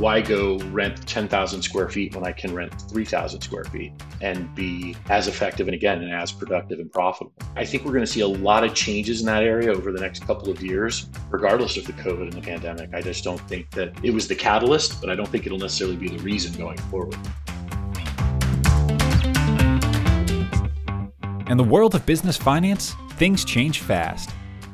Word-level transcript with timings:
why 0.00 0.18
go 0.18 0.56
rent 0.70 1.06
10,000 1.06 1.60
square 1.60 1.86
feet 1.86 2.14
when 2.14 2.24
I 2.24 2.32
can 2.32 2.54
rent 2.54 2.72
3,000 2.90 3.42
square 3.42 3.64
feet 3.64 3.92
and 4.22 4.52
be 4.54 4.96
as 5.10 5.28
effective 5.28 5.68
and 5.68 5.74
again, 5.74 6.02
and 6.02 6.10
as 6.10 6.32
productive 6.32 6.78
and 6.78 6.90
profitable? 6.90 7.34
I 7.54 7.66
think 7.66 7.84
we're 7.84 7.92
going 7.92 8.06
to 8.06 8.10
see 8.10 8.22
a 8.22 8.26
lot 8.26 8.64
of 8.64 8.72
changes 8.72 9.20
in 9.20 9.26
that 9.26 9.42
area 9.42 9.70
over 9.70 9.92
the 9.92 10.00
next 10.00 10.26
couple 10.26 10.48
of 10.48 10.62
years, 10.62 11.10
regardless 11.28 11.76
of 11.76 11.84
the 11.84 11.92
COVID 11.92 12.22
and 12.22 12.32
the 12.32 12.40
pandemic. 12.40 12.94
I 12.94 13.02
just 13.02 13.22
don't 13.22 13.40
think 13.42 13.70
that 13.72 13.92
it 14.02 14.14
was 14.14 14.26
the 14.26 14.34
catalyst, 14.34 15.02
but 15.02 15.10
I 15.10 15.14
don't 15.14 15.28
think 15.28 15.44
it'll 15.44 15.58
necessarily 15.58 15.96
be 15.96 16.08
the 16.08 16.22
reason 16.22 16.58
going 16.58 16.78
forward. 16.78 17.18
In 21.50 21.58
the 21.58 21.66
world 21.68 21.94
of 21.94 22.06
business 22.06 22.38
finance, 22.38 22.96
things 23.16 23.44
change 23.44 23.80
fast. 23.80 24.30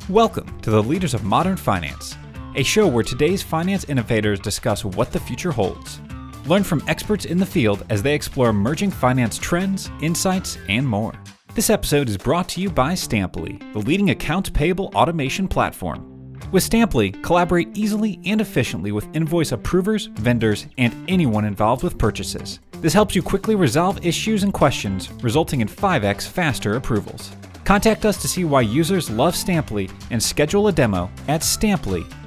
Welcome 0.08 0.60
to 0.60 0.70
the 0.70 0.80
Leaders 0.80 1.14
of 1.14 1.24
Modern 1.24 1.56
Finance, 1.56 2.16
a 2.56 2.62
show 2.62 2.86
where 2.86 3.04
today's 3.04 3.42
finance 3.42 3.84
innovators 3.84 4.40
discuss 4.40 4.84
what 4.84 5.12
the 5.12 5.20
future 5.20 5.52
holds. 5.52 6.00
Learn 6.46 6.64
from 6.64 6.82
experts 6.88 7.26
in 7.26 7.38
the 7.38 7.44
field 7.44 7.84
as 7.90 8.02
they 8.02 8.14
explore 8.14 8.48
emerging 8.48 8.90
finance 8.90 9.36
trends, 9.36 9.90
insights, 10.00 10.56
and 10.68 10.86
more. 10.88 11.12
This 11.54 11.70
episode 11.70 12.08
is 12.08 12.16
brought 12.16 12.48
to 12.50 12.60
you 12.60 12.70
by 12.70 12.94
Stampli, 12.94 13.72
the 13.74 13.80
leading 13.80 14.10
accounts 14.10 14.48
payable 14.48 14.90
automation 14.94 15.48
platform. 15.48 16.38
With 16.50 16.68
Stampli, 16.68 17.22
collaborate 17.22 17.76
easily 17.76 18.20
and 18.24 18.40
efficiently 18.40 18.92
with 18.92 19.14
invoice 19.14 19.52
approvers, 19.52 20.06
vendors, 20.06 20.66
and 20.78 20.94
anyone 21.10 21.44
involved 21.44 21.82
with 21.82 21.98
purchases. 21.98 22.60
This 22.80 22.92
helps 22.92 23.14
you 23.14 23.22
quickly 23.22 23.54
resolve 23.54 24.04
issues 24.06 24.44
and 24.44 24.52
questions, 24.52 25.10
resulting 25.22 25.60
in 25.60 25.68
5x 25.68 26.26
faster 26.26 26.76
approvals. 26.76 27.32
Contact 27.64 28.06
us 28.06 28.20
to 28.22 28.28
see 28.28 28.44
why 28.44 28.60
users 28.60 29.10
love 29.10 29.34
Stampli 29.34 29.90
and 30.10 30.22
schedule 30.22 30.68
a 30.68 30.72
demo 30.72 31.10
at 31.26 31.40
stampli.com. 31.42 32.25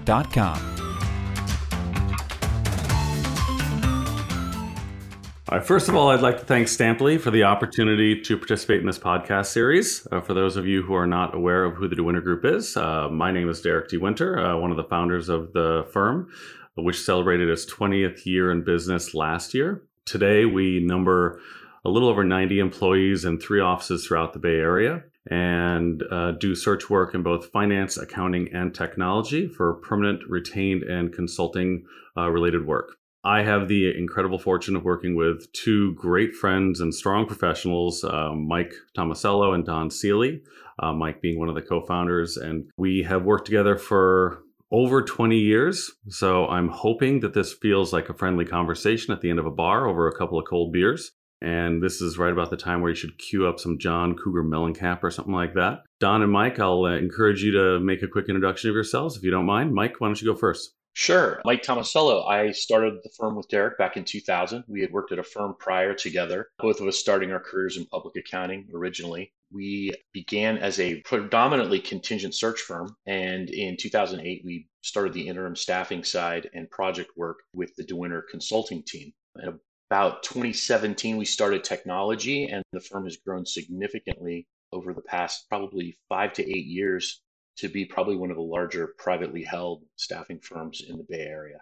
All 5.48 5.58
right, 5.58 5.64
first 5.64 5.88
of 5.88 5.96
all, 5.96 6.10
I'd 6.10 6.22
like 6.22 6.40
to 6.40 6.46
thank 6.46 6.66
Stampli 6.66 7.22
for 7.22 7.30
the 7.30 7.44
opportunity 7.44 8.20
to 8.22 8.36
participate 8.36 8.80
in 8.80 8.88
this 8.88 8.98
podcast 8.98 9.48
series. 9.48 10.08
Uh, 10.12 10.20
for 10.20 10.34
those 10.34 10.58
of 10.58 10.66
you 10.66 10.82
who 10.82 10.96
are 10.96 11.06
not 11.06 11.36
aware 11.36 11.64
of 11.64 11.76
who 11.76 11.88
the 11.88 11.96
DeWinter 11.96 12.24
Group 12.24 12.44
is, 12.44 12.76
uh, 12.76 13.08
my 13.10 13.32
name 13.32 13.50
is 13.50 13.62
Derek 13.62 13.88
DeWinter, 13.88 14.56
uh, 14.56 14.58
one 14.58 14.72
of 14.72 14.78
the 14.78 14.84
founders 14.86 15.30
of 15.30 15.54
the 15.54 15.86
firm, 15.94 16.28
which 16.74 17.00
celebrated 17.00 17.48
its 17.48 17.72
20th 17.72 18.26
year 18.26 18.52
in 18.52 18.64
business 18.64 19.14
last 19.14 19.54
year. 19.54 19.84
Today, 20.06 20.44
we 20.46 20.80
number 20.80 21.40
a 21.86 21.90
little 21.90 22.10
over 22.10 22.24
90 22.24 22.58
employees 22.58 23.26
in 23.26 23.40
three 23.40 23.62
offices 23.62 24.08
throughout 24.08 24.34
the 24.34 24.40
Bay 24.40 24.56
Area 24.56 25.04
and 25.30 26.04
uh, 26.12 26.32
do 26.32 26.56
search 26.56 26.90
work 26.90 27.14
in 27.14 27.24
both 27.24 27.52
finance, 27.52 27.98
accounting, 27.98 28.50
and 28.54 28.74
technology 28.74 29.48
for 29.48 29.76
permanent, 29.76 30.22
retained, 30.28 30.84
and 30.84 31.14
consulting 31.14 31.86
uh, 32.18 32.30
related 32.30 32.66
work. 32.66 32.98
I 33.24 33.44
have 33.44 33.68
the 33.68 33.96
incredible 33.98 34.40
fortune 34.40 34.76
of 34.76 34.84
working 34.84 35.16
with 35.16 35.52
two 35.52 35.94
great 35.96 36.34
friends 36.34 36.80
and 36.80 36.94
strong 36.94 37.26
professionals, 37.26 38.04
uh, 38.04 38.32
Mike 38.34 38.74
Tomasello 38.98 39.54
and 39.54 39.66
Don 39.66 39.92
Seely. 39.92 40.42
Uh, 40.82 40.94
Mike 40.94 41.22
being 41.22 41.38
one 41.38 41.50
of 41.50 41.56
the 41.56 41.62
co 41.62 41.86
founders. 41.86 42.38
And 42.38 42.70
we 42.78 43.04
have 43.04 43.26
worked 43.26 43.46
together 43.46 43.78
for 43.78 44.44
over 44.72 45.02
20 45.02 45.38
years. 45.38 45.92
So 46.08 46.48
I'm 46.48 46.70
hoping 46.70 47.20
that 47.20 47.34
this 47.34 47.54
feels 47.54 47.92
like 47.92 48.08
a 48.08 48.14
friendly 48.14 48.46
conversation 48.46 49.14
at 49.14 49.22
the 49.22 49.30
end 49.30 49.40
of 49.40 49.46
a 49.46 49.52
bar 49.52 49.88
over 49.88 50.08
a 50.08 50.18
couple 50.18 50.40
of 50.40 50.46
cold 50.48 50.72
beers. 50.72 51.12
And 51.42 51.82
this 51.82 52.02
is 52.02 52.18
right 52.18 52.34
about 52.34 52.50
the 52.50 52.58
time 52.58 52.82
where 52.82 52.90
you 52.90 52.96
should 52.96 53.18
queue 53.18 53.48
up 53.48 53.60
some 53.60 53.78
John 53.78 54.16
Cougar 54.16 54.44
Mellencamp 54.44 55.04
or 55.04 55.12
something 55.12 55.34
like 55.34 55.54
that. 55.54 55.84
Don 56.00 56.22
and 56.22 56.32
Mike, 56.32 56.60
I'll 56.60 56.84
uh, 56.84 56.98
encourage 56.98 57.44
you 57.44 57.52
to 57.54 57.80
make 57.80 58.04
a 58.04 58.08
quick 58.08 58.28
introduction 58.28 58.70
of 58.70 58.74
yourselves 58.74 59.16
if 59.16 59.24
you 59.24 59.32
don't 59.32 59.46
mind. 59.46 59.74
Mike, 59.74 60.00
why 60.00 60.08
don't 60.08 60.22
you 60.22 60.32
go 60.34 60.38
first? 60.38 60.74
Sure. 60.94 61.42
Mike 61.46 61.64
Tomasello. 61.64 62.28
I 62.28 62.52
started 62.52 62.96
the 63.04 63.12
firm 63.18 63.36
with 63.36 63.48
Derek 63.48 63.78
back 63.78 63.96
in 63.96 64.04
2000. 64.04 64.66
We 64.68 64.82
had 64.82 64.92
worked 64.92 65.14
at 65.14 65.20
a 65.20 65.24
firm 65.24 65.56
prior 65.58 65.94
together, 65.94 66.48
both 66.60 66.82
of 66.82 66.88
us 66.88 66.98
starting 66.98 67.32
our 67.32 67.40
careers 67.40 67.78
in 67.78 67.86
public 67.86 68.16
accounting 68.18 68.68
originally. 68.74 69.32
We 69.52 69.94
began 70.14 70.58
as 70.58 70.80
a 70.80 71.00
predominantly 71.02 71.80
contingent 71.80 72.36
search 72.36 72.60
firm. 72.60 72.98
And 73.06 73.50
in 73.50 73.78
2008, 73.78 74.42
we 74.44 74.68
started 74.82 75.14
the 75.14 75.28
interim 75.28 75.56
staffing 75.56 76.04
side 76.04 76.50
and 76.54 76.70
project 76.70 77.12
work 77.16 77.38
with 77.54 77.74
the 77.78 77.86
DeWinter 77.86 78.24
consulting 78.30 78.84
team. 78.84 79.14
And 79.36 79.60
about 79.90 80.22
2017, 80.24 81.18
we 81.18 81.26
started 81.26 81.64
technology, 81.64 82.46
and 82.46 82.64
the 82.72 82.80
firm 82.80 83.06
has 83.06 83.18
grown 83.18 83.46
significantly 83.46 84.46
over 84.72 84.94
the 84.94 85.02
past 85.02 85.50
probably 85.50 85.98
five 86.08 86.32
to 86.34 86.44
eight 86.44 86.66
years 86.66 87.22
to 87.58 87.68
be 87.68 87.86
probably 87.86 88.16
one 88.16 88.30
of 88.30 88.38
the 88.38 88.44
larger 88.44 88.94
privately 89.00 89.44
held 89.44 89.84
staffing 89.96 90.40
firms 90.40 90.84
in 90.88 90.98
the 90.98 91.06
Bay 91.10 91.22
Area. 91.22 91.58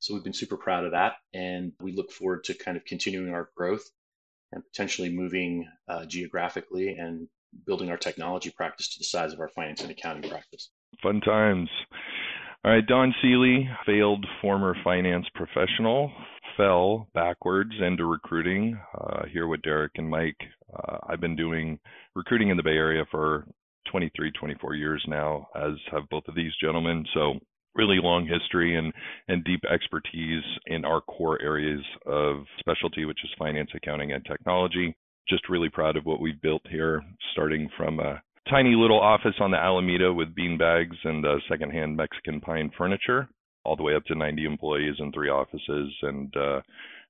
So 0.00 0.14
we've 0.14 0.24
been 0.24 0.32
super 0.32 0.56
proud 0.56 0.84
of 0.84 0.92
that. 0.92 1.14
And 1.32 1.72
we 1.80 1.92
look 1.92 2.10
forward 2.10 2.44
to 2.44 2.54
kind 2.54 2.76
of 2.76 2.84
continuing 2.84 3.32
our 3.32 3.50
growth 3.56 3.88
and 4.52 4.64
potentially 4.64 5.10
moving 5.10 5.68
uh, 5.88 6.06
geographically 6.06 6.96
and 6.96 7.28
building 7.66 7.90
our 7.90 7.96
technology 7.96 8.50
practice 8.50 8.88
to 8.94 8.98
the 8.98 9.04
size 9.04 9.32
of 9.32 9.40
our 9.40 9.48
finance 9.48 9.80
and 9.82 9.90
accounting 9.90 10.28
practice. 10.28 10.70
Fun 11.02 11.20
times. 11.20 11.68
All 12.64 12.72
right, 12.72 12.86
Don 12.86 13.14
Seely, 13.22 13.68
failed 13.86 14.26
former 14.42 14.76
finance 14.84 15.26
professional, 15.34 16.12
fell 16.56 17.08
backwards 17.14 17.72
into 17.80 18.04
recruiting 18.06 18.78
uh, 18.98 19.24
here 19.32 19.46
with 19.46 19.62
Derek 19.62 19.92
and 19.96 20.08
Mike. 20.08 20.36
Uh, 20.72 20.98
I've 21.08 21.20
been 21.20 21.36
doing 21.36 21.78
recruiting 22.14 22.50
in 22.50 22.56
the 22.56 22.62
Bay 22.62 22.70
Area 22.70 23.04
for 23.10 23.46
23, 23.90 24.30
24 24.32 24.74
years 24.74 25.04
now, 25.08 25.48
as 25.56 25.72
have 25.90 26.08
both 26.10 26.26
of 26.28 26.34
these 26.34 26.52
gentlemen. 26.62 27.04
So 27.14 27.34
really 27.74 27.98
long 28.02 28.26
history 28.26 28.76
and, 28.76 28.92
and 29.28 29.44
deep 29.44 29.60
expertise 29.72 30.42
in 30.66 30.84
our 30.84 31.00
core 31.00 31.40
areas 31.40 31.82
of 32.06 32.44
specialty, 32.58 33.04
which 33.04 33.18
is 33.24 33.30
finance, 33.38 33.70
accounting, 33.74 34.12
and 34.12 34.24
technology. 34.24 34.96
Just 35.28 35.48
really 35.48 35.68
proud 35.68 35.96
of 35.96 36.06
what 36.06 36.20
we've 36.20 36.40
built 36.40 36.62
here, 36.70 37.02
starting 37.32 37.68
from 37.76 38.00
a 38.00 38.20
tiny 38.48 38.74
little 38.74 39.00
office 39.00 39.34
on 39.40 39.50
the 39.50 39.56
Alameda 39.56 40.12
with 40.12 40.34
bean 40.34 40.58
bags 40.58 40.96
and 41.04 41.24
uh, 41.24 41.36
secondhand 41.48 41.96
Mexican 41.96 42.40
pine 42.40 42.70
furniture, 42.76 43.28
all 43.64 43.76
the 43.76 43.82
way 43.82 43.94
up 43.94 44.04
to 44.06 44.14
90 44.14 44.44
employees 44.44 44.96
and 44.98 45.12
three 45.12 45.28
offices 45.28 45.92
and 46.02 46.34
uh, 46.36 46.60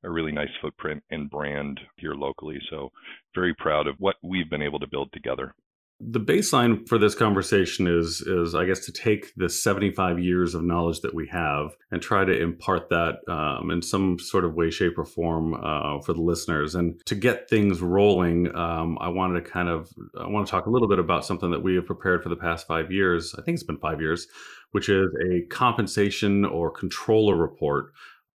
a 0.03 0.11
really 0.11 0.33
nice 0.33 0.51
footprint 0.61 1.03
and 1.11 1.31
brand 1.31 1.81
here 1.97 2.15
locally. 2.15 2.59
So 2.71 2.91
very 3.35 3.55
proud 3.55 3.87
of 3.87 3.97
what 3.99 4.17
we've 4.23 4.51
been 4.51 4.63
able 4.63 4.81
to 4.81 4.87
build 4.87 5.13
together 5.13 5.55
the 6.01 6.21
baseline 6.21 6.89
for 6.89 6.99
this 6.99 7.15
conversation 7.15 7.87
is 7.87 8.23
is 8.23 8.55
I 8.55 8.65
guess 8.65 8.81
to 8.87 8.93
take 8.93 9.35
the 9.37 9.51
75 9.51 10.19
years 10.19 10.55
of 10.55 10.65
knowledge 10.65 11.01
that 11.01 11.15
we 11.15 11.29
have 11.29 11.77
and 11.91 12.01
try 12.01 12.25
to 12.25 12.41
impart 12.41 12.89
that 12.89 13.17
um, 13.29 13.71
in 13.71 13.83
some 13.83 14.19
sort 14.19 14.47
of 14.47 14.55
way, 14.55 14.71
shape, 14.71 14.97
or 14.97 15.05
form 15.05 15.55
uh, 15.55 16.01
for 16.01 16.15
the 16.15 16.23
listeners. 16.23 16.75
And 16.75 17.05
to 17.05 17.15
get 17.15 17.51
things 17.51 17.83
rolling, 17.83 18.55
um, 18.57 18.97
I 19.01 19.09
wanted 19.09 19.45
to 19.45 19.51
kind 19.51 19.69
of 19.69 19.93
I 20.19 20.27
want 20.27 20.47
to 20.47 20.51
talk 20.51 20.67
a 20.67 20.71
little 20.71 20.89
bit 20.89 20.99
about 20.99 21.27
something 21.27 21.51
that 21.51 21.63
we 21.63 21.75
have 21.75 21.87
prepared 21.87 22.23
for 22.23 22.31
the 22.31 22.37
past 22.37 22.67
five 22.67 22.91
years. 22.91 23.35
I 23.39 23.43
think 23.43 23.57
it's 23.57 23.65
been 23.65 23.79
five 23.79 24.01
years, 24.01 24.27
which 24.73 24.89
is 24.89 25.09
a 25.31 25.43
compensation 25.47 26.45
or 26.45 26.71
controller 26.71 27.37
report. 27.37 27.93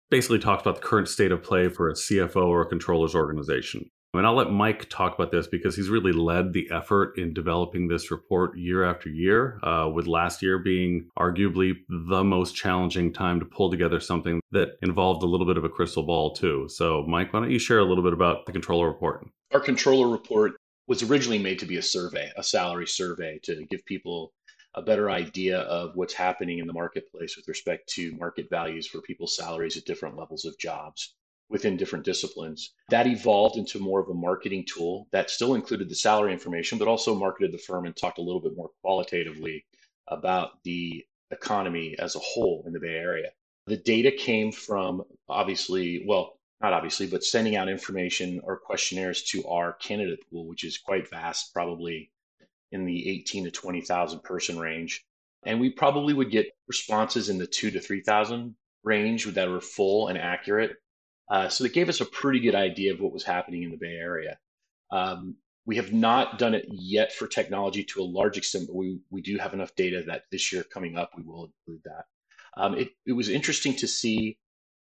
Basically, 0.10 0.40
talks 0.40 0.62
about 0.62 0.76
the 0.76 0.82
current 0.82 1.08
state 1.08 1.32
of 1.32 1.44
play 1.44 1.68
for 1.68 1.90
a 1.90 1.94
CFO 1.94 2.48
or 2.48 2.62
a 2.62 2.68
controller's 2.68 3.16
organization. 3.16 3.90
And 4.18 4.26
I'll 4.26 4.36
let 4.36 4.52
Mike 4.52 4.88
talk 4.90 5.14
about 5.14 5.32
this 5.32 5.48
because 5.48 5.76
he's 5.76 5.90
really 5.90 6.12
led 6.12 6.54
the 6.54 6.70
effort 6.72 7.18
in 7.18 7.34
developing 7.34 7.88
this 7.88 8.12
report 8.12 8.58
year 8.58 8.84
after 8.84 9.10
year, 9.10 9.60
uh, 9.64 9.90
with 9.94 10.08
last 10.08 10.42
year 10.42 10.60
being 10.60 11.10
arguably 11.20 11.74
the 11.90 12.24
most 12.24 12.56
challenging 12.56 13.12
time 13.12 13.40
to 13.40 13.46
pull 13.46 13.70
together 13.70 14.00
something 14.00 14.40
that 14.52 14.78
involved 14.82 15.24
a 15.24 15.26
little 15.26 15.46
bit 15.46 15.58
of 15.58 15.64
a 15.64 15.70
crystal 15.70 16.04
ball, 16.04 16.34
too. 16.34 16.68
So, 16.70 17.04
Mike, 17.08 17.34
why 17.34 17.42
don't 17.42 17.52
you 17.52 17.60
share 17.60 17.80
a 17.80 17.86
little 17.86 18.04
bit 18.04 18.14
about 18.14 18.46
the 18.46 18.52
controller 18.52 18.88
report? 18.88 19.28
Our 19.54 19.60
controller 19.60 20.08
report 20.08 20.54
was 20.88 21.04
originally 21.04 21.40
made 21.40 21.60
to 21.60 21.66
be 21.66 21.78
a 21.78 21.82
survey, 21.82 22.32
a 22.38 22.44
salary 22.44 22.88
survey 22.88 23.40
to 23.44 23.66
give 23.70 23.84
people 23.86 24.34
a 24.76 24.82
better 24.82 25.10
idea 25.10 25.60
of 25.60 25.96
what's 25.96 26.14
happening 26.14 26.60
in 26.60 26.68
the 26.68 26.74
marketplace 26.74 27.38
with 27.38 27.48
respect 27.48 27.88
to 27.88 28.16
market 28.18 28.50
values 28.50 28.86
for 28.86 29.02
people's 29.02 29.36
salaries 29.36 29.78
at 29.78 29.86
different 29.86 30.18
levels 30.18 30.46
of 30.46 30.58
jobs 30.60 31.16
within 31.50 31.78
different 31.78 32.04
disciplines. 32.04 32.74
That 32.90 33.08
evolved 33.08 33.58
into 33.58 33.80
more 33.80 34.02
of 34.02 34.10
a 34.10 34.14
marketing 34.14 34.66
tool 34.68 35.08
that 35.12 35.30
still 35.30 35.56
included 35.56 35.90
the 35.90 35.96
salary 35.96 36.34
information, 36.34 36.78
but 36.78 36.88
also 36.88 37.16
marketed 37.16 37.54
the 37.54 37.58
firm 37.58 37.86
and 37.86 37.96
talked 37.96 38.18
a 38.18 38.22
little 38.22 38.42
bit 38.42 38.58
more 38.58 38.72
qualitatively 38.82 39.66
about 40.08 40.62
the 40.64 41.06
economy 41.32 41.96
as 41.98 42.16
a 42.16 42.20
whole 42.20 42.64
in 42.68 42.74
the 42.74 42.80
Bay 42.80 42.96
Area. 42.96 43.30
The 43.68 43.78
data 43.78 44.12
came 44.12 44.52
from 44.52 45.04
obviously, 45.30 46.04
well, 46.06 46.40
not 46.62 46.74
obviously, 46.74 47.08
but 47.08 47.24
sending 47.24 47.56
out 47.56 47.70
information 47.70 48.42
or 48.44 48.58
questionnaires 48.58 49.24
to 49.24 49.48
our 49.48 49.74
candidate 49.74 50.20
pool, 50.30 50.48
which 50.48 50.64
is 50.64 50.78
quite 50.78 51.10
vast, 51.10 51.54
probably 51.54 52.12
in 52.76 52.86
the 52.86 53.10
18 53.10 53.46
to 53.46 53.52
20,000 53.52 54.24
person 54.24 54.60
range. 54.60 55.06
And 55.46 55.60
we 55.60 55.70
probably 55.70 56.14
would 56.14 56.32
get 56.32 56.48
responses 56.68 57.30
in 57.30 57.38
the 57.38 57.48
two 57.48 57.72
to 57.72 57.80
3,000 57.80 58.56
range 58.84 59.26
that 59.26 59.50
were 59.50 59.62
full 59.62 60.08
and 60.08 60.18
accurate 60.18 60.78
uh, 61.30 61.50
so 61.50 61.64
it 61.64 61.74
gave 61.74 61.90
us 61.90 62.02
a 62.02 62.06
pretty 62.06 62.40
good 62.40 62.56
idea 62.56 62.94
of 62.94 63.00
what 63.00 63.14
was 63.14 63.24
happening 63.24 63.64
in 63.64 63.72
the 63.72 63.78
Bay 63.78 63.96
Area. 63.96 64.38
Um, 64.92 65.36
we 65.66 65.78
have 65.78 65.92
not 65.92 66.38
done 66.38 66.54
it 66.54 66.66
yet 66.70 67.12
for 67.12 67.28
technology 67.28 67.84
to 67.84 68.02
a 68.02 68.04
large 68.04 68.38
extent, 68.38 68.68
but 68.68 68.76
we, 68.76 69.00
we 69.10 69.22
do 69.22 69.38
have 69.38 69.54
enough 69.54 69.74
data 69.76 70.04
that 70.08 70.24
this 70.32 70.54
year 70.54 70.64
coming 70.64 70.96
up, 70.96 71.12
we 71.18 71.24
will 71.24 71.52
include 71.68 71.82
that. 71.86 72.06
Um, 72.58 72.76
it, 72.76 72.90
it 73.08 73.14
was 73.14 73.30
interesting 73.30 73.76
to 73.78 73.88
see 73.88 74.38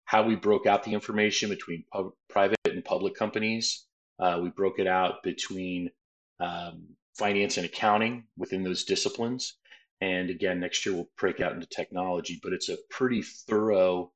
how 0.06 0.24
we 0.24 0.36
broke 0.36 0.66
out 0.66 0.84
the 0.84 0.94
information 0.94 1.50
between 1.50 1.86
pub- 1.94 2.14
private 2.30 2.58
and 2.66 2.84
public 2.84 3.14
companies. 3.14 3.86
Uh, 4.20 4.40
we 4.42 4.50
broke 4.50 4.80
it 4.80 4.88
out 4.88 5.22
between 5.24 5.92
um, 6.40 6.88
finance 7.18 7.58
and 7.58 7.66
accounting 7.66 8.26
within 8.38 8.64
those 8.64 8.84
disciplines. 8.84 9.58
And 10.02 10.30
again, 10.30 10.60
next 10.60 10.86
year 10.86 10.96
we'll 10.96 11.10
break 11.18 11.40
out 11.42 11.54
into 11.54 11.68
technology, 11.68 12.40
but 12.42 12.54
it's 12.54 12.70
a 12.70 12.78
pretty 12.90 13.22
thorough 13.22 14.12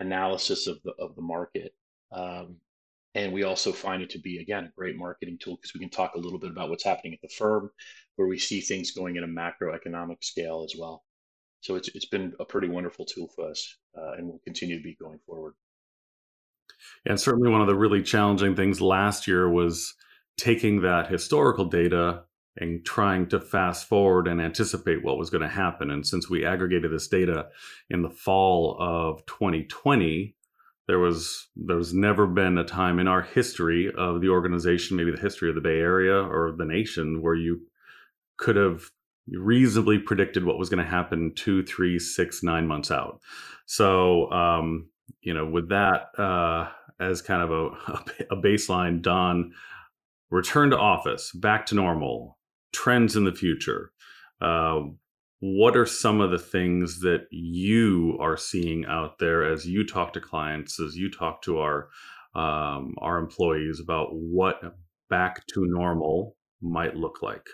analysis 0.00 0.66
of 0.66 0.78
the 0.84 0.92
of 0.98 1.14
the 1.14 1.22
market. 1.22 1.74
Um, 2.10 2.56
and 3.14 3.32
we 3.32 3.42
also 3.42 3.72
find 3.72 4.02
it 4.02 4.10
to 4.10 4.18
be 4.18 4.38
again 4.38 4.64
a 4.64 4.72
great 4.76 4.96
marketing 4.96 5.38
tool 5.40 5.56
because 5.56 5.74
we 5.74 5.80
can 5.80 5.90
talk 5.90 6.14
a 6.14 6.18
little 6.18 6.38
bit 6.38 6.50
about 6.50 6.70
what's 6.70 6.84
happening 6.84 7.14
at 7.14 7.20
the 7.22 7.28
firm, 7.28 7.70
where 8.16 8.28
we 8.28 8.38
see 8.38 8.60
things 8.60 8.90
going 8.90 9.16
at 9.16 9.24
a 9.24 9.26
macroeconomic 9.26 10.24
scale 10.24 10.64
as 10.64 10.74
well. 10.78 11.04
So 11.60 11.76
it's 11.76 11.88
it's 11.94 12.06
been 12.06 12.32
a 12.40 12.44
pretty 12.44 12.68
wonderful 12.68 13.04
tool 13.04 13.28
for 13.36 13.48
us, 13.48 13.76
uh, 13.96 14.12
and 14.16 14.26
will 14.26 14.40
continue 14.44 14.76
to 14.78 14.82
be 14.82 14.96
going 15.00 15.20
forward. 15.26 15.54
And 17.06 17.20
certainly 17.20 17.50
one 17.50 17.60
of 17.60 17.68
the 17.68 17.76
really 17.76 18.02
challenging 18.02 18.56
things 18.56 18.80
last 18.80 19.28
year 19.28 19.48
was 19.48 19.94
taking 20.36 20.82
that 20.82 21.08
historical 21.08 21.64
data 21.64 22.22
and 22.56 22.84
trying 22.84 23.28
to 23.28 23.40
fast 23.40 23.88
forward 23.88 24.28
and 24.28 24.40
anticipate 24.40 25.02
what 25.02 25.18
was 25.18 25.30
going 25.30 25.42
to 25.42 25.48
happen. 25.48 25.90
And 25.90 26.06
since 26.06 26.28
we 26.28 26.44
aggregated 26.44 26.92
this 26.92 27.08
data 27.08 27.46
in 27.88 28.02
the 28.02 28.10
fall 28.10 28.76
of 28.78 29.24
2020, 29.26 30.34
there 30.88 30.98
was 30.98 31.48
there's 31.56 31.94
never 31.94 32.26
been 32.26 32.58
a 32.58 32.64
time 32.64 32.98
in 32.98 33.08
our 33.08 33.22
history 33.22 33.90
of 33.96 34.20
the 34.20 34.28
organization, 34.28 34.96
maybe 34.96 35.12
the 35.12 35.20
history 35.20 35.48
of 35.48 35.54
the 35.54 35.60
Bay 35.60 35.78
Area 35.78 36.16
or 36.16 36.52
the 36.52 36.64
nation, 36.64 37.22
where 37.22 37.34
you 37.34 37.62
could 38.36 38.56
have 38.56 38.90
reasonably 39.28 39.98
predicted 39.98 40.44
what 40.44 40.58
was 40.58 40.68
going 40.68 40.84
to 40.84 40.90
happen 40.90 41.32
two, 41.34 41.62
three, 41.62 41.98
six, 41.98 42.42
nine 42.42 42.66
months 42.66 42.90
out. 42.90 43.20
So, 43.66 44.30
um, 44.32 44.88
you 45.20 45.32
know, 45.32 45.46
with 45.46 45.68
that 45.68 46.08
uh, 46.18 46.68
as 47.00 47.22
kind 47.22 47.42
of 47.42 47.50
a, 47.50 47.66
a 48.34 48.36
baseline, 48.36 49.00
Don, 49.00 49.52
return 50.32 50.70
to 50.70 50.78
office, 50.78 51.30
back 51.32 51.66
to 51.66 51.74
normal, 51.74 52.38
trends 52.72 53.14
in 53.14 53.24
the 53.24 53.34
future. 53.34 53.92
Uh, 54.40 54.80
what 55.40 55.76
are 55.76 55.86
some 55.86 56.20
of 56.20 56.30
the 56.30 56.38
things 56.38 57.00
that 57.00 57.26
you 57.30 58.16
are 58.20 58.36
seeing 58.36 58.86
out 58.86 59.18
there 59.18 59.44
as 59.44 59.66
you 59.66 59.86
talk 59.86 60.14
to 60.14 60.20
clients, 60.20 60.80
as 60.80 60.96
you 60.96 61.10
talk 61.10 61.42
to 61.42 61.58
our 61.58 61.88
um, 62.34 62.94
our 62.98 63.18
employees 63.18 63.78
about 63.78 64.08
what 64.12 64.60
back 65.10 65.46
to 65.48 65.66
normal 65.66 66.36
might 66.62 66.96
look 66.96 67.20
like? 67.20 67.46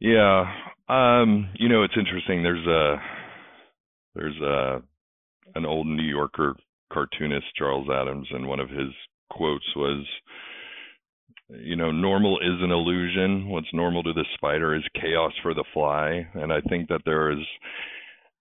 Yeah, 0.00 0.50
um, 0.88 1.50
you 1.56 1.68
know 1.68 1.82
it's 1.82 1.98
interesting. 1.98 2.42
There's 2.42 2.66
a 2.66 2.96
there's 4.14 4.40
a 4.40 4.82
an 5.54 5.66
old 5.66 5.86
New 5.86 6.02
Yorker 6.02 6.56
cartoonist, 6.92 7.46
Charles 7.56 7.88
Addams, 7.90 8.28
and 8.30 8.46
one 8.46 8.60
of 8.60 8.70
his 8.70 8.88
quotes 9.32 9.64
was, 9.74 10.06
you 11.48 11.76
know, 11.76 11.90
normal 11.90 12.38
is 12.38 12.62
an 12.62 12.70
illusion. 12.70 13.48
What's 13.48 13.72
normal 13.72 14.02
to 14.04 14.12
the 14.12 14.24
spider 14.34 14.74
is 14.74 14.82
chaos 15.00 15.32
for 15.42 15.54
the 15.54 15.64
fly. 15.72 16.26
And 16.34 16.52
I 16.52 16.60
think 16.68 16.88
that 16.88 17.02
there 17.04 17.30
is 17.32 17.44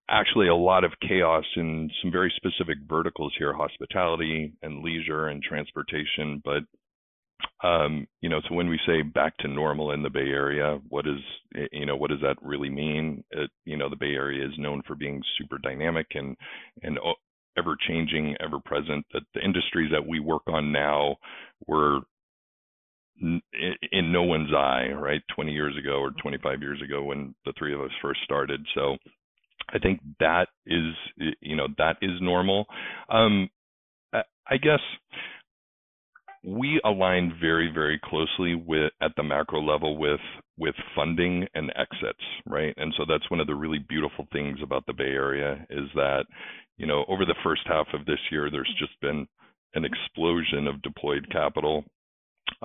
actually 0.09 0.49
a 0.49 0.55
lot 0.55 0.83
of 0.83 0.91
chaos 1.07 1.45
in 1.55 1.89
some 2.01 2.11
very 2.11 2.31
specific 2.35 2.77
verticals 2.87 3.33
here 3.37 3.53
hospitality 3.53 4.53
and 4.61 4.83
leisure 4.83 5.27
and 5.27 5.41
transportation. 5.41 6.41
But, 6.43 6.63
um, 7.67 8.07
you 8.21 8.29
know, 8.29 8.41
so 8.47 8.55
when 8.55 8.67
we 8.67 8.79
say 8.85 9.01
back 9.01 9.37
to 9.37 9.47
normal 9.47 9.91
in 9.91 10.03
the 10.03 10.09
Bay 10.09 10.19
Area, 10.19 10.79
what 10.89 11.07
is, 11.07 11.19
you 11.71 11.85
know, 11.85 11.95
what 11.95 12.09
does 12.09 12.21
that 12.21 12.35
really 12.41 12.69
mean? 12.69 13.23
It, 13.31 13.49
you 13.65 13.77
know, 13.77 13.89
the 13.89 13.95
Bay 13.95 14.13
Area 14.13 14.45
is 14.45 14.53
known 14.57 14.81
for 14.85 14.95
being 14.95 15.21
super 15.37 15.57
dynamic 15.57 16.07
and, 16.13 16.35
and 16.83 16.99
ever 17.57 17.75
changing, 17.87 18.35
ever 18.39 18.59
present, 18.59 19.05
that 19.13 19.23
the 19.33 19.43
industries 19.43 19.91
that 19.91 20.05
we 20.05 20.19
work 20.19 20.43
on 20.47 20.71
now 20.71 21.17
were 21.67 21.99
in 23.21 24.11
no 24.11 24.23
one's 24.23 24.53
eye, 24.53 24.89
right? 24.93 25.21
20 25.35 25.51
years 25.51 25.77
ago 25.77 25.99
or 25.99 26.11
25 26.21 26.61
years 26.61 26.81
ago 26.81 27.03
when 27.03 27.35
the 27.45 27.53
three 27.57 27.73
of 27.73 27.81
us 27.81 27.91
first 28.01 28.19
started. 28.23 28.65
So 28.73 28.97
I 29.69 29.79
think 29.79 29.99
that 30.19 30.47
is, 30.65 30.93
you 31.39 31.55
know, 31.55 31.67
that 31.77 31.97
is 32.01 32.19
normal. 32.19 32.65
Um, 33.09 33.49
I 34.13 34.57
guess 34.57 34.79
we 36.43 36.81
align 36.83 37.37
very, 37.39 37.71
very 37.71 37.99
closely 38.03 38.55
with 38.55 38.91
at 39.01 39.11
the 39.15 39.23
macro 39.23 39.61
level 39.61 39.97
with 39.97 40.19
with 40.61 40.75
funding 40.95 41.47
and 41.55 41.73
exits, 41.75 42.23
right? 42.45 42.73
And 42.77 42.93
so 42.95 43.03
that's 43.07 43.29
one 43.31 43.39
of 43.39 43.47
the 43.47 43.55
really 43.55 43.79
beautiful 43.79 44.27
things 44.31 44.59
about 44.61 44.85
the 44.85 44.93
Bay 44.93 45.05
Area 45.09 45.65
is 45.71 45.89
that, 45.95 46.25
you 46.77 46.85
know, 46.85 47.03
over 47.07 47.25
the 47.25 47.35
first 47.43 47.63
half 47.65 47.87
of 47.93 48.05
this 48.05 48.19
year, 48.31 48.51
there's 48.51 48.73
just 48.79 48.93
been 49.01 49.27
an 49.73 49.85
explosion 49.85 50.67
of 50.67 50.81
deployed 50.83 51.27
capital 51.31 51.83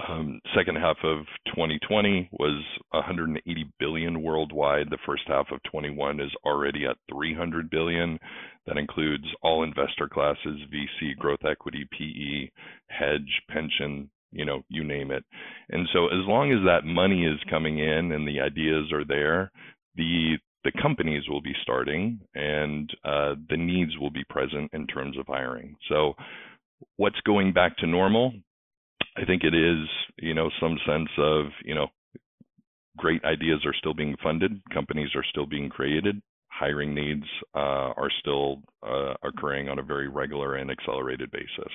um, 0.08 0.40
second 0.54 0.76
half 0.76 0.96
of 1.04 1.25
2020 1.46 2.28
was 2.32 2.62
180 2.90 3.72
billion 3.78 4.22
worldwide. 4.22 4.90
The 4.90 4.98
first 5.06 5.22
half 5.26 5.46
of 5.50 5.62
21 5.70 6.20
is 6.20 6.31
already 6.44 6.84
at 6.87 6.96
300 7.10 7.70
billion. 7.70 8.19
That 8.66 8.76
includes 8.76 9.25
all 9.43 9.62
investor 9.62 10.08
classes, 10.08 10.60
VC, 10.72 11.16
growth 11.19 11.44
equity, 11.48 11.87
PE, 11.93 12.50
hedge, 12.88 13.43
pension, 13.48 14.10
you 14.37 14.44
know, 14.44 14.62
you 14.69 14.85
name 14.85 15.11
it. 15.11 15.25
And 15.71 15.88
so 15.93 16.06
as 16.06 16.27
long 16.27 16.53
as 16.53 16.65
that 16.67 16.87
money 16.87 17.25
is 17.25 17.38
coming 17.50 17.79
in 17.79 18.12
and 18.12 18.27
the 18.27 18.41
ideas 18.41 18.93
are 18.93 19.05
there, 19.05 19.50
the 19.97 20.38
the 20.65 20.73
companies 20.83 21.23
will 21.29 21.41
be 21.41 21.55
starting 21.62 22.21
and 22.35 22.91
uh, 23.05 23.37
the 23.49 23.56
needs 23.56 23.93
will 24.00 24.11
be 24.11 24.25
present 24.29 24.69
in 24.73 24.85
terms 24.88 25.17
of 25.17 25.27
hiring. 25.29 25.77
So 25.88 26.15
what's 26.97 27.21
going 27.25 27.53
back 27.53 27.77
to 27.79 27.87
normal? 27.87 28.33
I 29.17 29.25
think 29.25 29.44
it 29.44 29.55
is, 29.55 29.87
you 30.19 30.35
know, 30.35 30.50
some 30.61 30.77
sense 30.85 31.09
of, 31.19 31.47
you 31.65 31.75
know, 31.75 31.87
great 32.97 33.23
ideas 33.25 33.61
are 33.65 33.75
still 33.75 33.94
being 33.94 34.17
funded, 34.23 34.61
companies 34.75 35.11
are 35.15 35.25
still 35.31 35.47
being 35.47 35.69
created, 35.69 36.21
hiring 36.49 36.94
needs 36.94 37.25
uh, 37.55 37.93
are 37.97 38.11
still 38.21 38.62
uh, 38.87 39.15
occurring 39.23 39.69
on 39.69 39.79
a 39.79 39.82
very 39.82 40.09
regular 40.09 40.56
and 40.56 40.71
accelerated 40.71 41.31
basis. 41.31 41.73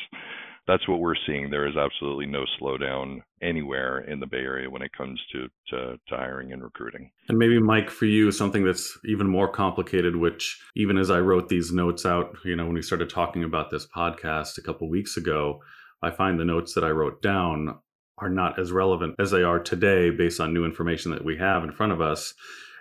That's 0.68 0.88
what 0.88 1.00
we're 1.00 1.16
seeing. 1.26 1.50
There 1.50 1.68
is 1.68 1.76
absolutely 1.76 2.28
no 2.28 2.46
slowdown 2.60 3.22
anywhere 3.42 4.00
in 4.00 4.20
the 4.20 4.28
Bay 4.28 4.38
Area 4.38 4.70
when 4.70 4.82
it 4.82 4.92
comes 4.96 5.20
to, 5.32 5.48
to, 5.70 5.98
to 6.08 6.16
hiring 6.16 6.54
and 6.54 6.64
recruiting. 6.64 7.12
And 7.30 7.38
maybe, 7.38 7.60
Mike, 7.60 7.90
for 7.90 8.06
you, 8.06 8.32
something 8.32 8.64
that's 8.64 8.98
even 9.06 9.28
more 9.28 9.52
complicated, 9.52 10.16
which 10.16 10.62
even 10.76 10.98
as 10.98 11.10
I 11.10 11.20
wrote 11.20 11.50
these 11.50 11.72
notes 11.72 12.06
out, 12.06 12.36
you 12.46 12.56
know, 12.56 12.66
when 12.66 12.76
we 12.76 12.82
started 12.82 13.10
talking 13.10 13.44
about 13.44 13.72
this 13.72 13.88
podcast 13.88 14.58
a 14.58 14.62
couple 14.62 14.88
weeks 14.90 15.18
ago, 15.18 15.62
I 16.04 16.12
find 16.12 16.40
the 16.40 16.46
notes 16.46 16.74
that 16.76 16.84
I 16.84 16.90
wrote 16.90 17.22
down 17.22 17.80
are 18.18 18.30
not 18.30 18.60
as 18.60 18.72
relevant 18.72 19.16
as 19.20 19.32
they 19.32 19.44
are 19.44 19.60
today 19.60 20.12
based 20.12 20.40
on 20.40 20.54
new 20.54 20.64
information 20.64 21.12
that 21.12 21.26
we 21.26 21.38
have 21.38 21.64
in 21.64 21.72
front 21.72 21.92
of 21.92 22.02
us. 22.02 22.34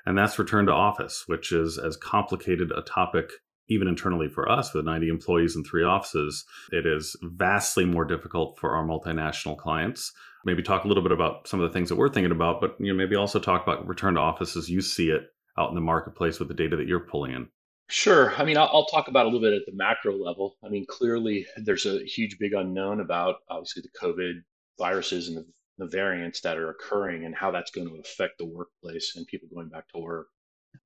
And 0.05 0.17
that's 0.17 0.39
return 0.39 0.67
to 0.67 0.73
office, 0.73 1.25
which 1.27 1.53
is 1.53 1.79
as 1.79 1.97
complicated 1.97 2.73
a 2.73 2.83
topic, 2.83 3.31
even 3.71 3.89
internally 3.89 4.29
for 4.29 4.51
us 4.51 4.75
with 4.75 4.85
90 4.85 5.09
employees 5.09 5.57
and 5.57 5.67
three 5.67 5.85
offices. 5.85 6.45
It 6.73 6.87
is 6.87 7.17
vastly 7.23 7.85
more 7.85 8.05
difficult 8.05 8.59
for 8.59 8.75
our 8.75 8.85
multinational 8.85 9.57
clients. 9.57 10.13
Maybe 10.45 10.63
talk 10.63 10.85
a 10.85 10.89
little 10.89 11.03
bit 11.03 11.13
about 11.13 11.47
some 11.49 11.61
of 11.61 11.71
the 11.71 11.73
things 11.73 11.89
that 11.89 11.97
we're 11.97 12.13
thinking 12.13 12.33
about, 12.33 12.61
but 12.61 12.77
you 12.81 12.93
know, 12.93 12.97
maybe 12.97 13.17
also 13.17 13.39
talk 13.39 13.63
about 13.63 13.87
return 13.87 14.15
to 14.15 14.21
office 14.21 14.57
as 14.57 14.69
you 14.69 14.81
see 14.81 15.11
it 15.11 15.23
out 15.57 15.69
in 15.69 15.75
the 15.75 15.81
marketplace 15.81 16.39
with 16.39 16.49
the 16.49 16.55
data 16.55 16.77
that 16.77 16.87
you're 16.87 17.01
pulling 17.01 17.33
in. 17.33 17.49
Sure. 17.89 18.33
I 18.37 18.45
mean, 18.45 18.57
I'll, 18.57 18.87
talk 18.87 19.09
about 19.09 19.27
a 19.27 19.29
little 19.29 19.41
bit 19.41 19.53
at 19.53 19.67
the 19.67 19.75
macro 19.75 20.17
level. 20.17 20.57
I 20.65 20.69
mean, 20.69 20.87
clearly 20.89 21.45
there's 21.57 21.87
a 21.87 22.05
huge, 22.05 22.39
big 22.39 22.53
unknown 22.53 23.01
about 23.01 23.37
obviously 23.49 23.83
the 23.83 23.99
COVID 24.01 24.43
viruses 24.79 25.27
and 25.27 25.39
the, 25.39 25.47
the 25.79 25.87
variants 25.87 26.41
that 26.43 26.57
are 26.57 26.71
occurring 26.71 27.25
and 27.25 27.35
how 27.35 27.51
that's 27.51 27.73
going 27.73 27.89
to 27.89 27.97
affect 27.97 28.39
the 28.39 28.47
workplace 28.47 29.15
and 29.17 29.27
people 29.27 29.49
going 29.53 29.69
back 29.69 29.89
to 29.89 29.99
work. 29.99 30.29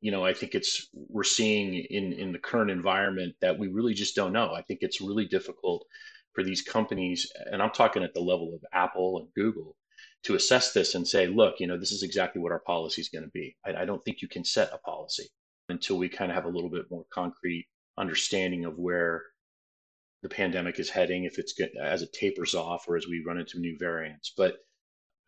You 0.01 0.11
know, 0.11 0.25
I 0.25 0.35
think 0.35 0.55
it's 0.55 0.89
we're 0.93 1.25
seeing 1.25 1.75
in 1.75 2.13
in 2.13 2.33
the 2.33 2.39
current 2.39 2.71
environment 2.71 3.35
that 3.41 3.59
we 3.59 3.69
really 3.69 3.95
just 3.95 4.15
don't 4.15 4.33
know. 4.33 4.53
I 4.53 4.63
think 4.63 4.81
it's 4.83 5.01
really 5.01 5.27
difficult 5.27 5.87
for 6.33 6.43
these 6.43 6.63
companies, 6.63 7.31
and 7.51 7.63
I'm 7.63 7.71
talking 7.71 8.03
at 8.03 8.13
the 8.13 8.21
level 8.21 8.55
of 8.55 8.65
Apple 8.73 9.19
and 9.19 9.29
Google, 9.35 9.77
to 10.25 10.35
assess 10.35 10.73
this 10.73 10.95
and 10.95 11.07
say, 11.07 11.27
look, 11.27 11.61
you 11.61 11.67
know, 11.67 11.79
this 11.79 11.93
is 11.93 12.03
exactly 12.03 12.41
what 12.41 12.53
our 12.53 12.61
policy 12.61 13.01
is 13.01 13.09
going 13.09 13.25
to 13.25 13.31
be. 13.31 13.57
I, 13.65 13.83
I 13.83 13.85
don't 13.85 14.05
think 14.05 14.21
you 14.21 14.29
can 14.29 14.45
set 14.45 14.73
a 14.73 14.79
policy 14.79 15.29
until 15.69 15.97
we 15.97 16.09
kind 16.09 16.31
of 16.31 16.35
have 16.35 16.47
a 16.47 16.51
little 16.51 16.71
bit 16.71 16.91
more 16.91 17.05
concrete 17.11 17.67
understanding 17.97 18.65
of 18.65 18.79
where 18.79 19.23
the 20.23 20.29
pandemic 20.29 20.79
is 20.79 20.89
heading, 20.91 21.25
if 21.25 21.39
it's 21.39 21.53
good, 21.53 21.71
as 21.81 22.03
it 22.03 22.13
tapers 22.13 22.55
off 22.55 22.87
or 22.89 22.97
as 22.97 23.07
we 23.07 23.23
run 23.27 23.39
into 23.39 23.61
new 23.61 23.77
variants. 23.79 24.33
But 24.37 24.57